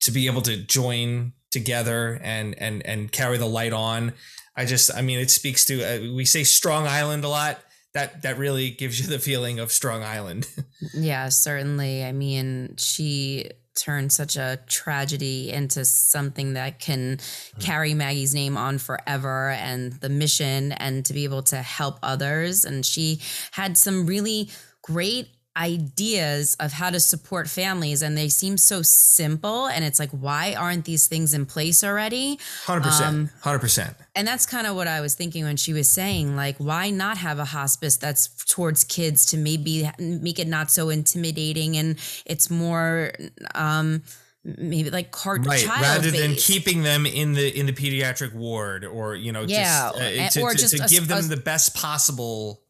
to 0.00 0.10
be 0.10 0.26
able 0.26 0.42
to 0.42 0.56
join 0.56 1.32
together 1.50 2.20
and 2.22 2.54
and 2.58 2.84
and 2.84 3.12
carry 3.12 3.38
the 3.38 3.46
light 3.46 3.72
on. 3.72 4.12
I 4.56 4.64
just, 4.64 4.94
I 4.94 5.02
mean, 5.02 5.18
it 5.18 5.30
speaks 5.30 5.66
to 5.66 5.82
uh, 5.84 6.14
we 6.14 6.24
say 6.24 6.42
Strong 6.42 6.86
Island 6.86 7.24
a 7.24 7.28
lot. 7.28 7.58
That 7.94 8.22
that 8.22 8.38
really 8.38 8.70
gives 8.70 9.00
you 9.00 9.06
the 9.06 9.18
feeling 9.18 9.58
of 9.58 9.70
Strong 9.70 10.02
Island. 10.02 10.48
yeah, 10.94 11.28
certainly. 11.28 12.04
I 12.04 12.12
mean, 12.12 12.74
she 12.78 13.50
turn 13.76 14.10
such 14.10 14.36
a 14.36 14.58
tragedy 14.66 15.52
into 15.52 15.84
something 15.84 16.54
that 16.54 16.80
can 16.80 17.18
carry 17.60 17.94
Maggie's 17.94 18.34
name 18.34 18.56
on 18.56 18.78
forever 18.78 19.50
and 19.50 19.92
the 19.94 20.08
mission 20.08 20.72
and 20.72 21.04
to 21.06 21.12
be 21.12 21.24
able 21.24 21.42
to 21.44 21.56
help 21.56 21.98
others. 22.02 22.64
And 22.64 22.84
she 22.84 23.20
had 23.52 23.76
some 23.78 24.06
really 24.06 24.50
great 24.82 25.28
ideas 25.56 26.56
of 26.60 26.72
how 26.72 26.90
to 26.90 27.00
support 27.00 27.48
families 27.48 28.02
and 28.02 28.16
they 28.16 28.28
seem 28.28 28.58
so 28.58 28.82
simple 28.82 29.66
and 29.66 29.84
it's 29.84 29.98
like 29.98 30.10
why 30.10 30.54
aren't 30.54 30.84
these 30.84 31.06
things 31.06 31.32
in 31.32 31.46
place 31.46 31.82
already? 31.82 32.38
100% 32.66 33.00
um, 33.02 33.30
100% 33.42 33.94
and 34.14 34.26
that's 34.26 34.46
kind 34.46 34.66
of 34.66 34.74
what 34.74 34.88
i 34.88 35.00
was 35.00 35.14
thinking 35.14 35.44
when 35.44 35.56
she 35.56 35.72
was 35.72 35.88
saying 35.88 36.36
like 36.36 36.56
why 36.58 36.90
not 36.90 37.16
have 37.18 37.38
a 37.38 37.44
hospice 37.44 37.96
that's 37.96 38.28
towards 38.44 38.84
kids 38.84 39.26
to 39.26 39.36
maybe 39.36 39.88
make 39.98 40.38
it 40.38 40.46
not 40.46 40.70
so 40.70 40.88
intimidating 40.88 41.76
and 41.76 41.98
it's 42.26 42.50
more 42.50 43.12
um 43.54 44.02
maybe 44.44 44.90
like 44.90 45.10
cart 45.10 45.44
right 45.46 45.66
rather 45.66 46.10
than 46.10 46.34
keeping 46.34 46.82
them 46.82 47.04
in 47.06 47.32
the 47.32 47.58
in 47.58 47.66
the 47.66 47.72
pediatric 47.72 48.32
ward 48.34 48.84
or 48.84 49.14
you 49.14 49.32
know 49.32 49.42
yeah 49.42 49.90
just, 49.92 50.36
uh, 50.36 50.40
to, 50.40 50.42
or 50.42 50.50
to, 50.52 50.58
just 50.58 50.76
to 50.76 50.88
give 50.88 51.08
them 51.08 51.18
a, 51.18 51.22
the 51.22 51.36
best 51.36 51.74
possible 51.74 52.62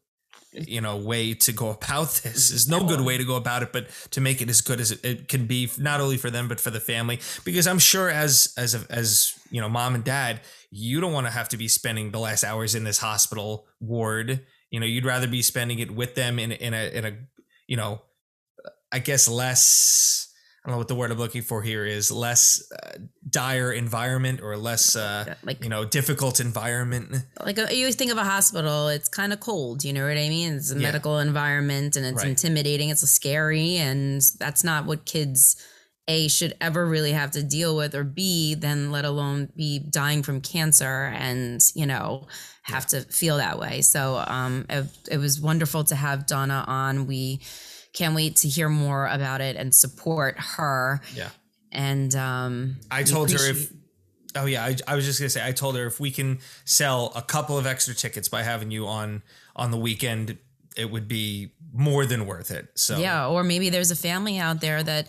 you 0.53 0.81
know 0.81 0.97
way 0.97 1.33
to 1.33 1.51
go 1.51 1.69
about 1.69 2.09
this. 2.23 2.51
Is 2.51 2.67
no 2.67 2.83
good 2.85 3.01
way 3.01 3.17
to 3.17 3.23
go 3.23 3.35
about 3.35 3.63
it 3.63 3.71
but 3.71 3.87
to 4.11 4.21
make 4.21 4.41
it 4.41 4.49
as 4.49 4.61
good 4.61 4.79
as 4.79 4.91
it, 4.91 5.03
it 5.03 5.27
can 5.27 5.45
be 5.45 5.69
not 5.77 6.01
only 6.01 6.17
for 6.17 6.29
them 6.29 6.47
but 6.47 6.59
for 6.59 6.69
the 6.69 6.79
family. 6.79 7.19
Because 7.43 7.67
i'm 7.67 7.79
sure 7.79 8.09
as 8.09 8.53
as 8.57 8.75
as 8.89 9.33
you 9.49 9.61
know 9.61 9.69
mom 9.69 9.95
and 9.95 10.03
dad 10.03 10.41
you 10.69 10.99
don't 10.99 11.13
want 11.13 11.25
to 11.27 11.31
have 11.31 11.49
to 11.49 11.57
be 11.57 11.67
spending 11.67 12.11
the 12.11 12.19
last 12.19 12.43
hours 12.43 12.75
in 12.75 12.83
this 12.83 12.97
hospital 12.97 13.67
ward. 13.79 14.45
You 14.71 14.79
know 14.79 14.85
you'd 14.85 15.05
rather 15.05 15.27
be 15.27 15.41
spending 15.41 15.79
it 15.79 15.91
with 15.91 16.15
them 16.15 16.39
in 16.39 16.51
in 16.51 16.73
a 16.73 16.89
in 16.91 17.05
a 17.05 17.17
you 17.67 17.77
know 17.77 18.01
i 18.91 18.99
guess 18.99 19.27
less 19.27 20.26
know 20.71 20.77
what 20.77 20.87
the 20.87 20.95
word 20.95 21.11
I'm 21.11 21.17
looking 21.17 21.41
for 21.41 21.61
here 21.61 21.85
is 21.85 22.11
less 22.11 22.69
uh, 22.71 22.97
dire 23.29 23.71
environment 23.71 24.41
or 24.41 24.57
less 24.57 24.95
uh, 24.95 25.35
like 25.43 25.63
you 25.63 25.69
know 25.69 25.85
difficult 25.85 26.39
environment. 26.39 27.15
Like 27.43 27.57
a, 27.57 27.67
uh, 27.67 27.71
you 27.71 27.91
think 27.91 28.11
of 28.11 28.17
a 28.17 28.23
hospital, 28.23 28.87
it's 28.89 29.09
kind 29.09 29.33
of 29.33 29.39
cold. 29.39 29.83
You 29.83 29.93
know 29.93 30.03
what 30.03 30.17
I 30.17 30.29
mean? 30.29 30.53
It's 30.53 30.71
a 30.71 30.75
yeah. 30.75 30.81
medical 30.81 31.19
environment 31.19 31.95
and 31.95 32.05
it's 32.05 32.17
right. 32.17 32.27
intimidating. 32.27 32.89
It's 32.89 33.07
scary, 33.09 33.77
and 33.77 34.21
that's 34.39 34.63
not 34.63 34.85
what 34.85 35.05
kids 35.05 35.55
a 36.09 36.27
should 36.29 36.55
ever 36.61 36.85
really 36.85 37.11
have 37.11 37.31
to 37.31 37.43
deal 37.43 37.75
with, 37.75 37.93
or 37.95 38.03
b 38.03 38.55
then 38.55 38.91
let 38.91 39.05
alone 39.05 39.49
be 39.55 39.79
dying 39.79 40.23
from 40.23 40.41
cancer 40.41 41.11
and 41.15 41.61
you 41.75 41.85
know 41.85 42.27
have 42.63 42.87
yeah. 42.91 42.99
to 42.99 43.01
feel 43.11 43.37
that 43.37 43.59
way. 43.59 43.81
So 43.81 44.23
um, 44.27 44.65
it, 44.69 44.85
it 45.11 45.17
was 45.17 45.39
wonderful 45.39 45.83
to 45.85 45.95
have 45.95 46.27
Donna 46.27 46.63
on. 46.67 47.07
We 47.07 47.41
can't 47.97 48.13
wait 48.13 48.35
to 48.37 48.47
hear 48.47 48.69
more 48.69 49.07
about 49.07 49.41
it 49.41 49.55
and 49.55 49.73
support 49.73 50.35
her. 50.37 51.01
Yeah. 51.15 51.29
And 51.71 52.15
um, 52.15 52.77
I 52.91 53.03
told 53.03 53.31
her 53.31 53.49
if, 53.49 53.71
oh 54.35 54.45
yeah, 54.45 54.63
I, 54.63 54.75
I 54.87 54.95
was 54.95 55.05
just 55.05 55.19
gonna 55.19 55.29
say, 55.29 55.45
I 55.45 55.51
told 55.51 55.75
her 55.75 55.87
if 55.87 55.99
we 55.99 56.11
can 56.11 56.39
sell 56.63 57.11
a 57.15 57.21
couple 57.21 57.57
of 57.57 57.65
extra 57.65 57.93
tickets 57.95 58.29
by 58.29 58.43
having 58.43 58.71
you 58.71 58.85
on 58.87 59.23
on 59.55 59.71
the 59.71 59.77
weekend, 59.77 60.37
it 60.75 60.91
would 60.91 61.07
be 61.07 61.51
more 61.73 62.05
than 62.05 62.27
worth 62.27 62.51
it. 62.51 62.67
So 62.75 62.99
yeah, 62.99 63.27
or 63.27 63.43
maybe 63.43 63.69
there's 63.69 63.91
a 63.91 63.95
family 63.95 64.37
out 64.37 64.61
there 64.61 64.83
that 64.83 65.07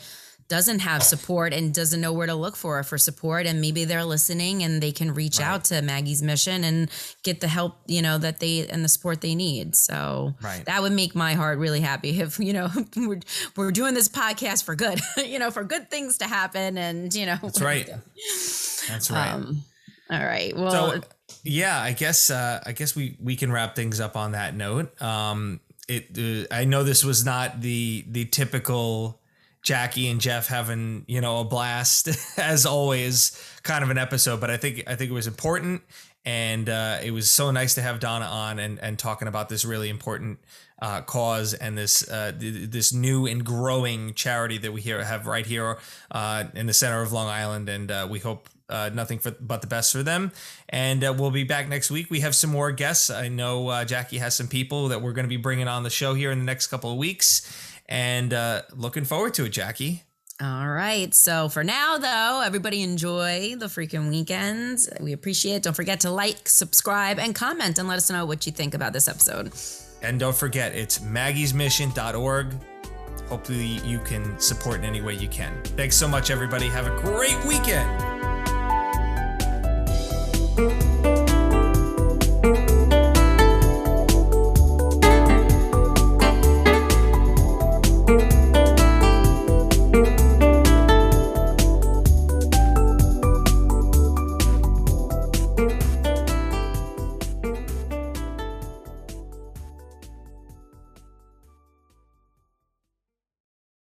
doesn't 0.49 0.79
have 0.79 1.03
support 1.03 1.53
and 1.53 1.75
doesn't 1.75 2.01
know 2.01 2.13
where 2.13 2.27
to 2.27 2.35
look 2.35 2.57
for 2.57 2.83
for 2.83 2.97
support 2.97 3.47
and 3.47 3.61
maybe 3.61 3.85
they're 3.85 4.05
listening 4.05 4.63
and 4.63 4.83
they 4.83 4.93
can 4.93 5.13
reach 5.13 5.39
right. 5.39 5.47
out 5.47 5.65
to 5.65 5.83
Maggie's 5.83 6.23
mission 6.23 6.65
and 6.65 6.91
get 7.23 7.41
the 7.41 7.49
help 7.49 7.77
you 7.87 8.01
know 8.01 8.17
that 8.19 8.41
they 8.41 8.67
and 8.67 8.83
the 8.83 8.89
support 8.89 9.21
they 9.21 9.35
need. 9.35 9.77
So 9.77 10.35
right. 10.43 10.65
that 10.65 10.81
would 10.81 10.93
make 10.93 11.15
my 11.15 11.35
heart 11.35 11.59
really 11.59 11.81
happy 11.81 12.21
if 12.21 12.39
you 12.39 12.55
know 12.55 12.71
we're, 12.97 13.21
we're 13.57 13.71
doing 13.71 13.95
this 13.95 14.09
podcast 14.09 14.65
for 14.65 14.75
good 14.75 15.01
you 15.19 15.39
know 15.39 15.51
for 15.51 15.65
good 15.65 15.91
things 15.91 16.19
to 16.19 16.25
happen 16.25 16.79
and 16.79 17.15
you 17.15 17.27
know. 17.27 17.39
That's 17.43 17.61
right. 17.61 17.87
That's 18.89 19.11
right. 19.11 19.33
Um, 19.33 19.63
all 20.11 20.25
right. 20.25 20.57
Well 20.57 20.71
so, 20.93 21.01
yeah 21.45 21.81
i 21.81 21.93
guess 21.93 22.31
uh 22.31 22.61
i 22.67 22.73
guess 22.73 22.97
we 22.97 23.17
we 23.23 23.37
can 23.37 23.53
wrap 23.53 23.77
things 23.77 24.01
up 24.01 24.17
on 24.17 24.33
that 24.33 24.57
note. 24.57 25.01
Um 25.01 25.61
it 25.89 26.19
uh, 26.19 26.55
i 26.55 26.65
know 26.65 26.85
this 26.85 27.05
was 27.05 27.25
not 27.25 27.61
the 27.61 28.05
the 28.09 28.25
typical 28.25 29.21
Jackie 29.69 30.09
and 30.09 30.19
Jeff 30.19 30.47
having 30.47 31.05
you 31.07 31.21
know 31.21 31.41
a 31.41 31.45
blast 31.45 32.09
as 32.39 32.65
always, 32.65 33.39
kind 33.65 33.85
of 33.85 33.91
an 33.91 33.99
episode. 33.99 34.41
But 34.41 34.51
I 34.51 34.57
think 34.57 34.85
I 34.87 34.95
think 34.95 35.11
it 35.11 35.15
was 35.15 35.27
important, 35.27 35.83
and 36.25 36.71
uh, 36.71 37.01
it 37.05 37.11
was 37.11 37.31
so 37.31 37.51
nice 37.51 37.75
to 37.75 37.83
have 37.83 38.01
Donna 38.01 38.25
on 38.25 38.59
and 38.59 38.79
and 38.79 38.99
talking 38.99 39.29
about 39.29 39.51
this 39.51 39.67
really 39.67 39.91
important 39.91 40.39
uh, 40.81 41.03
cause 41.03 41.53
and 41.53 41.77
this 41.77 42.09
uh, 42.09 42.33
this 42.35 42.95
new 42.95 43.27
and 43.27 43.45
growing 43.45 44.15
charity 44.15 44.57
that 44.57 44.73
we 44.73 44.81
here 44.81 45.05
have 45.05 45.27
right 45.27 45.45
here 45.45 45.77
uh, 46.11 46.45
in 46.55 46.65
the 46.65 46.73
center 46.73 47.03
of 47.03 47.13
Long 47.13 47.29
Island, 47.29 47.69
and 47.69 47.91
uh, 47.91 48.09
we 48.11 48.21
hope. 48.21 48.49
Uh, 48.71 48.91
nothing 48.93 49.19
for, 49.19 49.31
but 49.31 49.63
the 49.63 49.67
best 49.67 49.91
for 49.91 50.03
them. 50.03 50.31
And 50.69 51.01
we'll 51.19 51.31
be 51.31 51.45
back 51.45 51.71
next 51.71 51.91
week. 51.91 52.11
We 52.11 52.21
have 52.21 52.35
some 52.35 52.51
more 52.51 52.71
guests. 52.71 53.09
I 53.09 53.29
know 53.29 53.83
Jackie 53.87 54.19
has 54.19 54.37
some 54.37 54.47
people 54.47 54.89
that 54.89 55.01
we're 55.01 55.15
going 55.15 55.25
to 55.25 55.29
be 55.31 55.39
bringing 55.39 55.67
on 55.67 55.85
the 55.85 55.89
show 55.91 56.13
here 56.13 56.31
in 56.31 56.39
the 56.39 56.45
next 56.45 56.67
couple 56.67 56.93
of 56.93 56.99
weeks 56.99 57.68
and 57.89 58.33
uh, 58.33 58.63
looking 58.75 59.05
forward 59.05 59.35
to 59.35 59.45
it, 59.45 59.51
Jackie. 59.51 60.03
All 60.41 60.69
right. 60.69 61.13
So 61.15 61.49
for 61.49 61.65
now, 61.65 61.99
though, 61.99 62.43
everybody 62.45 62.83
enjoy 62.83 63.57
the 63.59 63.67
freaking 63.67 64.09
weekends. 64.09 64.89
We 65.01 65.13
appreciate 65.13 65.57
it. 65.57 65.63
Don't 65.65 65.75
forget 65.75 66.01
to 66.01 66.11
like, 66.11 66.49
subscribe, 66.49 67.19
and 67.19 67.35
comment 67.35 67.79
and 67.79 67.89
let 67.89 67.97
us 67.97 68.09
know 68.09 68.25
what 68.25 68.47
you 68.47 68.53
think 68.53 68.75
about 68.75 68.93
this 68.93 69.09
episode. 69.09 69.53
And 70.01 70.21
don't 70.21 70.37
forget, 70.37 70.75
it's 70.77 71.01
maggiesmission.org. 71.01 72.55
Hopefully, 73.29 73.81
you 73.85 73.99
can 74.01 74.39
support 74.39 74.79
in 74.79 74.85
any 74.85 75.01
way 75.01 75.15
you 75.15 75.29
can. 75.29 75.61
Thanks 75.65 75.97
so 75.97 76.07
much, 76.07 76.31
everybody. 76.31 76.69
Have 76.69 76.87
a 76.87 76.97
great 77.01 77.45
weekend. 77.45 77.89